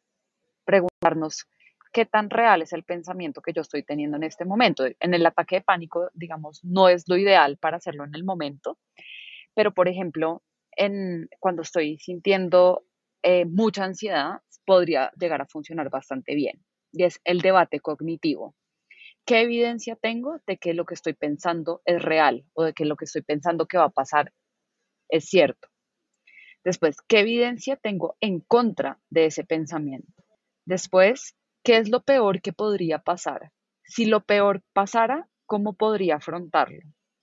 preguntarnos 0.64 1.46
qué 1.92 2.06
tan 2.06 2.30
real 2.30 2.62
es 2.62 2.72
el 2.72 2.84
pensamiento 2.84 3.42
que 3.42 3.52
yo 3.52 3.62
estoy 3.62 3.82
teniendo 3.82 4.16
en 4.16 4.22
este 4.22 4.44
momento. 4.44 4.84
En 5.00 5.14
el 5.14 5.26
ataque 5.26 5.56
de 5.56 5.62
pánico, 5.62 6.10
digamos, 6.14 6.64
no 6.64 6.88
es 6.88 7.08
lo 7.08 7.16
ideal 7.16 7.56
para 7.56 7.78
hacerlo 7.78 8.04
en 8.04 8.14
el 8.14 8.24
momento, 8.24 8.78
pero 9.54 9.72
por 9.74 9.88
ejemplo, 9.88 10.42
en, 10.72 11.28
cuando 11.40 11.62
estoy 11.62 11.98
sintiendo 11.98 12.84
eh, 13.22 13.44
mucha 13.44 13.84
ansiedad, 13.84 14.40
podría 14.64 15.10
llegar 15.18 15.42
a 15.42 15.46
funcionar 15.46 15.90
bastante 15.90 16.34
bien. 16.34 16.64
Y 16.92 17.04
es 17.04 17.20
el 17.24 17.40
debate 17.40 17.80
cognitivo. 17.80 18.54
¿Qué 19.24 19.42
evidencia 19.42 19.96
tengo 19.96 20.40
de 20.46 20.56
que 20.58 20.74
lo 20.74 20.84
que 20.84 20.94
estoy 20.94 21.12
pensando 21.12 21.82
es 21.84 22.02
real 22.02 22.44
o 22.54 22.64
de 22.64 22.72
que 22.72 22.84
lo 22.84 22.96
que 22.96 23.04
estoy 23.04 23.22
pensando 23.22 23.66
que 23.66 23.78
va 23.78 23.84
a 23.84 23.90
pasar 23.90 24.32
es 25.08 25.26
cierto? 25.26 25.68
Después, 26.64 26.96
¿qué 27.08 27.20
evidencia 27.20 27.76
tengo 27.76 28.16
en 28.20 28.40
contra 28.40 29.00
de 29.08 29.26
ese 29.26 29.44
pensamiento? 29.44 30.24
Después, 30.64 31.36
¿Qué 31.62 31.76
es 31.76 31.90
lo 31.90 32.02
peor 32.02 32.40
que 32.40 32.54
podría 32.54 33.00
pasar? 33.00 33.52
Si 33.84 34.06
lo 34.06 34.24
peor 34.24 34.62
pasara, 34.72 35.28
¿cómo 35.44 35.74
podría 35.74 36.16
afrontarlo? 36.16 36.80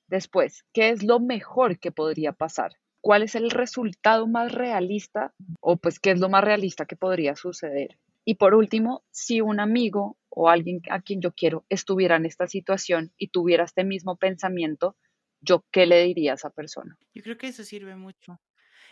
Después, 0.07 0.63
¿qué 0.73 0.89
es 0.89 1.03
lo 1.03 1.19
mejor 1.19 1.79
que 1.79 1.91
podría 1.91 2.33
pasar? 2.33 2.73
¿Cuál 3.01 3.23
es 3.23 3.33
el 3.33 3.49
resultado 3.49 4.27
más 4.27 4.51
realista 4.51 5.33
o 5.59 5.77
pues 5.77 5.99
qué 5.99 6.11
es 6.11 6.19
lo 6.19 6.29
más 6.29 6.43
realista 6.43 6.85
que 6.85 6.95
podría 6.95 7.35
suceder? 7.35 7.97
Y 8.25 8.35
por 8.35 8.53
último, 8.53 9.03
si 9.09 9.41
un 9.41 9.59
amigo 9.59 10.17
o 10.29 10.49
alguien 10.49 10.81
a 10.91 11.01
quien 11.01 11.19
yo 11.19 11.31
quiero 11.31 11.65
estuviera 11.69 12.17
en 12.17 12.25
esta 12.25 12.45
situación 12.45 13.13
y 13.17 13.29
tuviera 13.29 13.63
este 13.63 13.83
mismo 13.85 14.17
pensamiento, 14.17 14.97
¿yo 15.41 15.65
qué 15.71 15.87
le 15.87 16.03
diría 16.03 16.33
a 16.33 16.35
esa 16.35 16.51
persona? 16.51 16.95
Yo 17.13 17.23
creo 17.23 17.37
que 17.37 17.47
eso 17.47 17.63
sirve 17.63 17.95
mucho. 17.95 18.39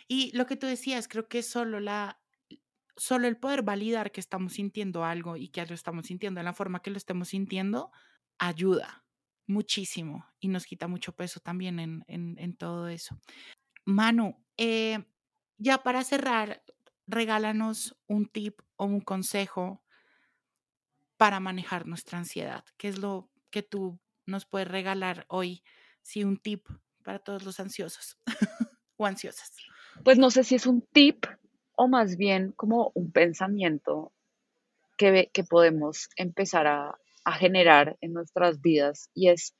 Y 0.07 0.35
lo 0.35 0.47
que 0.47 0.55
tú 0.55 0.65
decías, 0.65 1.07
creo 1.07 1.27
que 1.27 1.43
solo 1.43 1.79
la, 1.79 2.19
solo 2.97 3.27
el 3.27 3.37
poder 3.37 3.61
validar 3.63 4.11
que 4.11 4.19
estamos 4.19 4.53
sintiendo 4.53 5.03
algo 5.03 5.37
y 5.37 5.49
que 5.49 5.65
lo 5.65 5.73
estamos 5.73 6.07
sintiendo 6.07 6.39
en 6.39 6.45
la 6.45 6.53
forma 6.53 6.81
que 6.81 6.91
lo 6.91 6.97
estemos 6.97 7.29
sintiendo, 7.29 7.91
ayuda 8.37 9.05
muchísimo 9.47 10.25
y 10.39 10.47
nos 10.47 10.65
quita 10.65 10.87
mucho 10.87 11.15
peso 11.15 11.39
también 11.39 12.03
en, 12.07 12.57
todo 12.57 12.87
eso. 12.87 13.19
Manu, 13.85 14.43
eh, 14.57 15.03
ya 15.57 15.83
para 15.83 16.03
cerrar, 16.03 16.63
regálanos 17.07 17.95
un 18.07 18.27
tip 18.27 18.61
o 18.77 18.85
un 18.85 19.01
consejo 19.01 19.83
para 21.17 21.39
manejar 21.39 21.85
nuestra 21.85 22.17
ansiedad. 22.17 22.65
¿Qué 22.77 22.87
es 22.87 22.97
lo 22.97 23.29
que 23.49 23.63
tú 23.63 23.99
nos 24.25 24.45
puedes 24.45 24.67
regalar 24.67 25.25
hoy? 25.29 25.63
Sí, 26.01 26.23
un 26.23 26.37
tip 26.37 26.67
para 27.03 27.19
todos 27.19 27.43
los 27.43 27.59
ansiosos 27.59 28.17
o 28.97 29.05
ansiosas. 29.05 29.51
Pues 30.03 30.17
no 30.17 30.29
sé 30.31 30.43
si 30.43 30.55
es 30.55 30.65
un 30.65 30.81
tip, 30.81 31.25
o 31.75 31.87
más 31.87 32.17
bien 32.17 32.51
como 32.53 32.91
un 32.95 33.11
pensamiento 33.11 34.11
que, 34.97 35.29
que 35.33 35.43
podemos 35.43 36.09
empezar 36.15 36.67
a, 36.67 36.97
a 37.25 37.33
generar 37.33 37.97
en 38.01 38.13
nuestras 38.13 38.61
vidas 38.61 39.09
y 39.13 39.29
es 39.29 39.55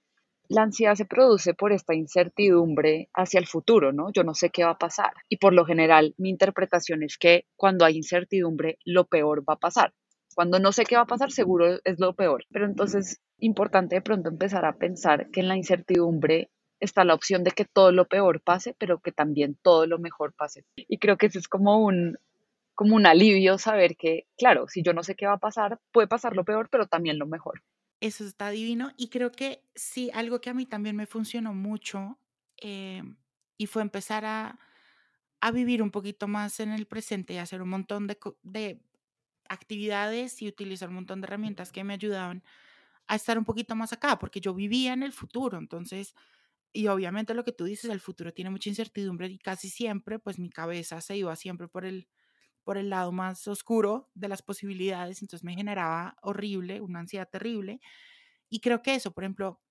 la 0.48 0.64
ansiedad 0.64 0.96
se 0.96 1.06
produce 1.06 1.54
por 1.54 1.72
esta 1.72 1.96
incertidumbre 1.96 3.10
hacia 3.14 3.40
el 3.40 3.48
futuro, 3.48 3.92
¿no? 3.92 4.12
Yo 4.12 4.24
no 4.24 4.34
sé 4.34 4.50
qué 4.50 4.64
va 4.64 4.72
a 4.72 4.78
pasar. 4.78 5.14
Y 5.28 5.38
por 5.38 5.54
lo 5.54 5.66
general, 5.66 6.14
mi 6.18 6.30
interpretación 6.30 7.04
es 7.04 7.18
que 7.18 7.46
cuando 7.56 7.86
hay 7.86 7.98
incertidumbre, 7.98 8.78
lo 8.86 9.06
peor 9.06 9.44
va 9.48 9.56
a 9.56 9.60
pasar. 9.60 9.94
Cuando 10.36 10.60
no 10.60 10.72
sé 10.72 10.86
qué 10.86 10.98
va 10.98 11.04
a 11.04 11.08
pasar, 11.08 11.32
seguro 11.32 11.80
es 11.84 12.00
lo 12.00 12.14
peor. 12.14 12.46
Pero 12.52 12.66
entonces, 12.66 13.22
importante 13.40 13.96
de 13.96 14.02
pronto 14.02 14.30
empezar 14.30 14.66
a 14.66 14.78
pensar 14.78 15.32
que 15.32 15.40
en 15.40 15.48
la 15.48 15.58
incertidumbre 15.58 16.52
está 16.80 17.04
la 17.04 17.14
opción 17.14 17.44
de 17.44 17.52
que 17.52 17.66
todo 17.66 17.92
lo 17.92 18.08
peor 18.08 18.42
pase, 18.42 18.76
pero 18.78 19.00
que 19.00 19.12
también 19.12 19.58
todo 19.62 19.88
lo 19.88 20.00
mejor 20.00 20.34
pase. 20.34 20.66
Y 20.76 20.98
creo 20.98 21.18
que 21.18 21.28
eso 21.28 21.40
es 21.40 21.48
como 21.48 21.84
un, 21.84 22.18
como 22.76 22.96
un 22.96 23.06
alivio 23.06 23.58
saber 23.58 23.96
que, 23.96 24.28
claro, 24.38 24.68
si 24.68 24.84
yo 24.84 24.94
no 24.94 25.04
sé 25.04 25.16
qué 25.16 25.26
va 25.26 25.34
a 25.34 25.40
pasar, 25.40 25.80
puede 25.92 26.08
pasar 26.08 26.36
lo 26.36 26.44
peor, 26.44 26.70
pero 26.70 26.88
también 26.88 27.18
lo 27.18 27.26
mejor. 27.26 27.64
Eso 28.02 28.26
está 28.26 28.50
divino 28.50 28.92
y 28.98 29.10
creo 29.10 29.32
que 29.32 29.64
sí, 29.74 30.12
algo 30.14 30.42
que 30.42 30.50
a 30.50 30.54
mí 30.54 30.66
también 30.66 30.96
me 30.96 31.06
funcionó 31.06 31.54
mucho 31.54 32.20
eh, 32.58 33.02
y 33.58 33.68
fue 33.68 33.82
empezar 33.82 34.26
a, 34.26 34.60
a, 35.40 35.52
vivir 35.52 35.82
un 35.82 35.92
poquito 35.92 36.28
más 36.28 36.60
en 36.60 36.72
el 36.72 36.86
presente 36.86 37.34
y 37.34 37.38
hacer 37.38 37.62
un 37.62 37.70
montón 37.70 38.06
de, 38.08 38.20
de 38.44 38.82
actividades 39.48 40.42
y 40.42 40.48
utilizar 40.48 40.90
un 40.90 40.96
montón 40.96 41.22
de 41.22 41.28
herramientas 41.28 41.72
que 41.72 41.84
me 41.86 41.94
ayudaban 41.94 42.44
a 43.08 43.16
estar 43.16 43.38
un 43.38 43.46
poquito 43.46 43.76
más 43.76 43.94
acá, 43.94 44.20
porque 44.20 44.42
yo 44.42 44.54
vivía 44.54 44.94
en 44.94 45.04
el 45.04 45.14
futuro, 45.14 45.58
entonces, 45.58 46.16
y 46.76 46.88
obviamente 46.90 47.34
lo 47.34 47.44
que 47.46 47.52
tú 47.54 47.66
dices, 47.66 47.90
el 47.92 48.00
futuro 48.02 48.34
tiene 48.34 48.52
mucha 48.52 48.70
incertidumbre 48.70 49.28
y 49.30 49.40
casi 49.40 49.70
siempre, 49.70 50.20
pues 50.20 50.40
mi 50.40 50.50
cabeza 50.50 51.02
se 51.02 51.18
iba 51.18 51.36
siempre 51.36 51.68
por 51.68 51.86
el, 51.86 52.08
por 52.64 52.78
el 52.78 52.90
lado 52.92 53.12
más 53.14 53.48
oscuro 53.48 54.12
de 54.16 54.30
las 54.30 54.42
posibilidades, 54.44 55.22
entonces 55.22 55.44
me 55.46 55.56
generaba 55.56 56.18
horrible, 56.24 56.82
una 56.82 57.00
ansiedad 57.02 57.30
terrible. 57.30 57.82
Y 58.50 58.60
creo 58.62 58.82
que 58.84 58.96
eso, 58.96 59.12
por 59.14 59.24
ejemplo, 59.26 59.62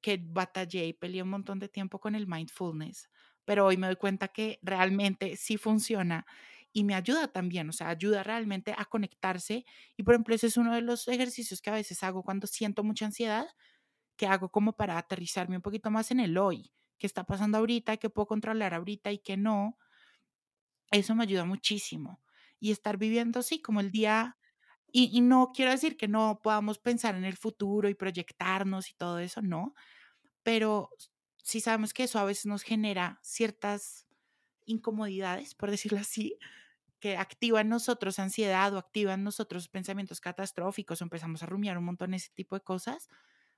que 0.00 0.18
batallé 0.22 0.86
y 0.86 0.92
peleé 0.94 1.22
un 1.22 1.30
montón 1.30 1.58
de 1.58 1.68
tiempo 1.68 2.00
con 2.00 2.14
el 2.14 2.26
mindfulness, 2.26 3.08
pero 3.44 3.66
hoy 3.66 3.76
me 3.76 3.86
doy 3.86 3.96
cuenta 3.96 4.28
que 4.28 4.58
realmente 4.62 5.36
sí 5.36 5.56
funciona 5.56 6.26
y 6.72 6.84
me 6.84 6.94
ayuda 6.94 7.28
también, 7.28 7.68
o 7.68 7.72
sea, 7.72 7.88
ayuda 7.90 8.22
realmente 8.22 8.74
a 8.76 8.84
conectarse. 8.86 9.64
Y 9.96 10.02
por 10.04 10.14
ejemplo, 10.14 10.34
ese 10.34 10.46
es 10.48 10.56
uno 10.56 10.74
de 10.74 10.82
los 10.82 11.06
ejercicios 11.08 11.60
que 11.62 11.70
a 11.70 11.74
veces 11.74 12.02
hago 12.02 12.22
cuando 12.24 12.46
siento 12.46 12.82
mucha 12.84 13.06
ansiedad, 13.06 13.46
que 14.16 14.26
hago 14.26 14.50
como 14.50 14.74
para 14.76 14.98
aterrizarme 14.98 15.56
un 15.56 15.62
poquito 15.62 15.90
más 15.90 16.10
en 16.10 16.20
el 16.20 16.38
hoy, 16.38 16.72
qué 16.98 17.06
está 17.06 17.24
pasando 17.24 17.58
ahorita, 17.58 17.96
qué 17.96 18.10
puedo 18.10 18.26
controlar 18.26 18.74
ahorita 18.74 19.10
y 19.12 19.18
qué 19.18 19.36
no. 19.36 19.76
Eso 20.90 21.14
me 21.14 21.24
ayuda 21.24 21.44
muchísimo. 21.44 22.20
Y 22.60 22.70
estar 22.70 22.96
viviendo 22.96 23.40
así 23.40 23.60
como 23.60 23.80
el 23.80 23.90
día, 23.90 24.36
y, 24.92 25.20
no 25.22 25.52
quiero 25.54 25.70
decir 25.70 25.96
que 25.96 26.06
no 26.06 26.40
podamos 26.42 26.78
pensar 26.78 27.14
en 27.14 27.24
el 27.24 27.36
futuro 27.36 27.88
y 27.88 27.94
proyectarnos 27.94 28.90
y 28.90 28.94
todo 28.94 29.18
eso, 29.18 29.40
no, 29.40 29.74
pero 30.42 30.90
sí 31.42 31.60
sabemos 31.60 31.94
que 31.94 32.04
eso 32.04 32.18
a 32.18 32.24
veces 32.24 32.46
nos 32.46 32.62
genera 32.62 33.18
ciertas 33.22 34.06
incomodidades, 34.66 35.54
por 35.54 35.70
decirlo 35.70 35.98
así, 35.98 36.38
que 37.00 37.16
activa 37.16 37.62
en 37.62 37.68
nosotros 37.68 38.18
ansiedad 38.18 38.72
o 38.74 38.78
activa 38.78 39.14
en 39.14 39.24
nosotros 39.24 39.68
pensamientos 39.68 40.20
catastróficos 40.20 41.00
empezamos 41.02 41.42
a 41.42 41.46
rumiar 41.46 41.78
un 41.78 41.84
montón 41.84 42.14
ese 42.14 42.30
tipo 42.32 42.54
de 42.54 42.62
cosas, 42.62 43.08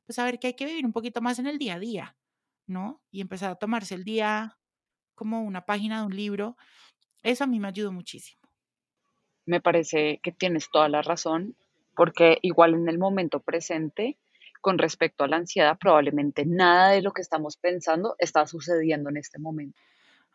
pues 0.07 0.19
a 0.19 0.25
ver 0.25 0.39
que 0.39 0.49
hay 0.49 0.55
que 0.55 0.67
vivir 0.67 0.85
un 0.85 0.93
poquito 0.93 1.21
más 1.21 1.39
en 1.39 1.47
el 1.47 1.59
día 1.59 1.75
a 1.75 1.79
día, 1.79 2.17
¿no? 2.67 3.03
Y 3.11 3.21
empezar 3.21 3.51
a 3.51 3.57
tomarse 3.57 3.95
el 3.95 4.05
día 4.05 4.59
como 5.15 5.43
una 5.43 5.65
página 5.65 6.01
de 6.01 6.07
un 6.07 6.17
libro. 6.17 6.57
Eso 7.23 7.45
a 7.45 7.47
mí 7.47 7.61
me 7.61 7.69
ayudó 7.69 7.93
muchísimo. 7.93 8.41
Me 9.47 9.61
parece 9.61 10.21
que 10.23 10.33
tienes 10.33 10.71
toda 10.71 10.89
la 10.89 11.03
razón, 11.03 11.57
porque 11.97 12.39
igual 12.43 12.75
en 12.75 12.89
el 12.89 12.99
momento 12.99 13.41
presente, 13.41 14.19
con 14.61 14.79
respecto 14.79 15.25
a 15.25 15.29
la 15.29 15.37
ansiedad, 15.37 15.77
probablemente 15.79 16.47
nada 16.47 16.91
de 16.91 17.03
lo 17.03 17.13
que 17.13 17.21
estamos 17.21 17.57
pensando 17.59 18.17
está 18.19 18.47
sucediendo 18.47 19.11
en 19.11 19.19
este 19.19 19.39
momento. 19.39 19.79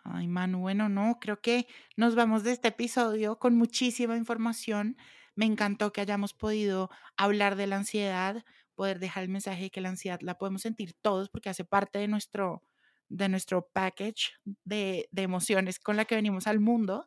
Ay, 0.03 0.28
Manu, 0.28 0.59
bueno, 0.59 0.88
no, 0.88 1.17
creo 1.20 1.41
que 1.41 1.67
nos 1.97 2.15
vamos 2.15 2.43
de 2.43 2.51
este 2.51 2.70
episodio 2.70 3.38
con 3.38 3.55
muchísima 3.55 4.15
información. 4.15 4.97
Me 5.36 5.45
encantó 5.45 5.91
que 5.91 6.01
hayamos 6.01 6.34
podido 6.34 6.89
hablar 7.17 7.55
de 7.55 7.67
la 7.67 7.78
ansiedad, 7.78 8.43
poder 8.80 8.99
dejar 8.99 9.23
el 9.23 9.30
mensaje 9.30 9.63
de 9.63 9.69
que 9.71 9.82
la 9.82 9.89
ansiedad 9.89 10.21
la 10.21 10.38
podemos 10.38 10.61
sentir 10.61 10.93
todos 11.01 11.27
porque 11.27 11.49
hace 11.49 11.65
parte 11.65 11.99
de 11.99 12.07
nuestro, 12.07 12.63
de 13.09 13.27
nuestro 13.27 13.67
package 13.73 14.32
de, 14.63 15.09
de 15.11 15.21
emociones 15.21 15.80
con 15.80 15.97
la 15.97 16.05
que 16.05 16.15
venimos 16.15 16.47
al 16.47 16.61
mundo, 16.61 17.05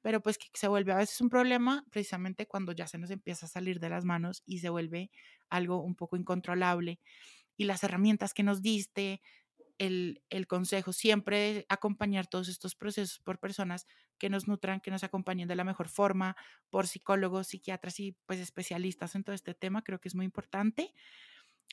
pero 0.00 0.22
pues 0.22 0.38
que 0.38 0.46
se 0.54 0.68
vuelve 0.68 0.90
a 0.90 0.96
veces 0.96 1.20
un 1.20 1.28
problema 1.28 1.84
precisamente 1.90 2.46
cuando 2.46 2.72
ya 2.72 2.86
se 2.86 2.96
nos 2.96 3.10
empieza 3.10 3.44
a 3.44 3.50
salir 3.50 3.78
de 3.78 3.90
las 3.90 4.06
manos 4.06 4.42
y 4.46 4.60
se 4.60 4.70
vuelve 4.70 5.10
algo 5.50 5.82
un 5.82 5.96
poco 5.96 6.16
incontrolable. 6.16 6.98
Y 7.58 7.64
las 7.64 7.84
herramientas 7.84 8.32
que 8.32 8.42
nos 8.42 8.62
diste, 8.62 9.20
el, 9.82 10.22
el, 10.30 10.46
consejo 10.46 10.92
siempre 10.92 11.66
acompañar 11.68 12.26
todos 12.26 12.48
estos 12.48 12.74
procesos 12.76 13.18
por 13.18 13.38
personas 13.38 13.86
que 14.18 14.30
nos 14.30 14.46
nutran, 14.46 14.80
que 14.80 14.92
nos 14.92 15.02
acompañen 15.02 15.48
de 15.48 15.56
la 15.56 15.64
mejor 15.64 15.88
forma, 15.88 16.36
por 16.70 16.86
psicólogos, 16.86 17.48
psiquiatras 17.48 17.98
y 17.98 18.12
pues 18.26 18.38
especialistas 18.38 19.16
en 19.16 19.24
todo 19.24 19.34
este 19.34 19.54
tema, 19.54 19.82
creo 19.82 19.98
que 19.98 20.08
es 20.08 20.14
muy 20.14 20.24
importante. 20.24 20.94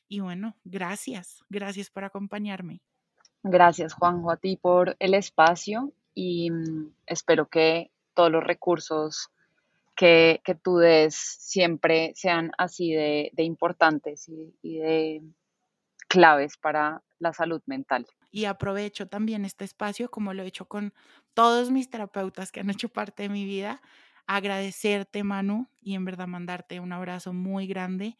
Y 0.07 0.21
bueno, 0.21 0.55
gracias, 0.63 1.43
gracias 1.49 1.91
por 1.91 2.03
acompañarme. 2.03 2.81
Gracias 3.43 3.93
Juanjo 3.93 4.31
a 4.31 4.37
ti 4.37 4.57
por 4.57 4.97
el 4.99 5.13
espacio 5.13 5.93
y 6.15 6.49
mm, 6.49 6.91
espero 7.05 7.47
que 7.47 7.91
todos 8.15 8.31
los 8.31 8.43
recursos 8.43 9.29
que, 9.95 10.41
que 10.43 10.55
tú 10.55 10.77
des 10.77 11.15
siempre 11.15 12.13
sean 12.15 12.51
así 12.57 12.91
de, 12.91 13.29
de 13.33 13.43
importantes 13.43 14.27
y, 14.27 14.55
y 14.63 14.79
de 14.79 15.21
claves 16.09 16.57
para 16.57 17.03
la 17.19 17.33
salud 17.33 17.61
mental. 17.67 18.07
Y 18.31 18.45
aprovecho 18.45 19.07
también 19.09 19.45
este 19.45 19.65
espacio, 19.65 20.11
como 20.11 20.33
lo 20.33 20.43
he 20.43 20.47
hecho 20.47 20.67
con 20.67 20.93
todos 21.35 21.71
mis 21.71 21.89
terapeutas 21.89 22.51
que 22.51 22.61
han 22.61 22.71
hecho 22.71 22.89
parte 22.89 23.23
de 23.23 23.29
mi 23.29 23.45
vida, 23.45 23.81
agradecerte, 24.27 25.23
Manu, 25.23 25.69
y 25.81 25.95
en 25.95 26.05
verdad 26.05 26.27
mandarte 26.27 26.79
un 26.79 26.93
abrazo 26.93 27.33
muy 27.33 27.67
grande. 27.67 28.17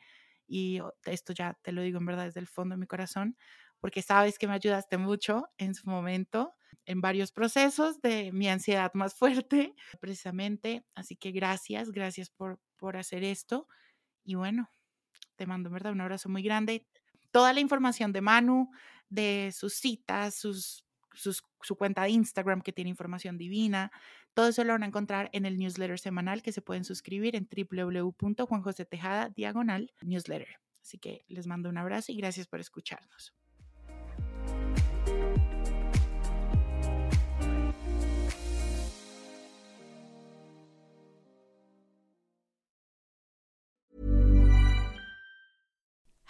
Y 0.48 0.82
esto 1.06 1.34
ya 1.34 1.56
te 1.64 1.72
lo 1.72 1.82
digo 1.82 2.00
en 2.00 2.06
verdad 2.08 2.26
desde 2.26 2.40
el 2.40 2.48
fondo 2.48 2.76
de 2.76 2.80
mi 2.80 2.88
corazón, 2.88 3.38
porque 3.80 4.02
sabes 4.02 4.40
que 4.40 4.48
me 4.48 4.54
ayudaste 4.56 4.98
mucho 4.98 5.48
en 5.58 5.76
su 5.76 5.90
momento, 5.90 6.56
en 6.86 7.02
varios 7.02 7.32
procesos 7.32 8.02
de 8.02 8.32
mi 8.34 8.50
ansiedad 8.50 8.92
más 8.96 9.14
fuerte, 9.16 9.76
precisamente. 10.02 10.86
Así 10.96 11.16
que 11.16 11.32
gracias, 11.32 11.92
gracias 11.92 12.30
por, 12.32 12.60
por 12.78 12.98
hacer 12.98 13.24
esto. 13.24 13.68
Y 14.24 14.36
bueno, 14.36 14.70
te 15.38 15.48
mando 15.48 15.70
en 15.70 15.74
verdad 15.74 15.94
un 15.94 16.02
abrazo 16.02 16.30
muy 16.30 16.44
grande 16.44 16.88
toda 17.32 17.54
la 17.54 17.60
información 17.60 18.12
de 18.12 18.22
Manu, 18.22 18.72
de 19.10 19.52
sus 19.56 19.74
citas, 19.74 20.36
sus, 20.36 20.86
sus, 21.14 21.44
su 21.62 21.76
cuenta 21.76 22.04
de 22.04 22.12
Instagram 22.12 22.62
que 22.62 22.74
tiene 22.74 22.90
información 22.90 23.38
divina. 23.38 23.92
Todo 24.34 24.50
eso 24.50 24.64
lo 24.64 24.74
van 24.74 24.84
a 24.84 24.88
encontrar 24.88 25.30
en 25.34 25.46
el 25.46 25.58
newsletter 25.58 26.00
semanal 26.00 26.42
que 26.42 26.52
se 26.52 26.62
pueden 26.62 26.86
suscribir 26.86 27.36
en 27.36 27.48
www.juanjosetejada 27.50 29.30
diagonal 29.30 29.92
newsletter. 30.02 30.60
Así 30.82 30.98
que 30.98 31.26
les 31.28 31.48
mando 31.48 31.70
un 31.70 31.78
abrazo 31.78 32.12
y 32.12 32.16
gracias 32.16 32.48
por 32.48 32.60
escucharnos. 32.60 33.34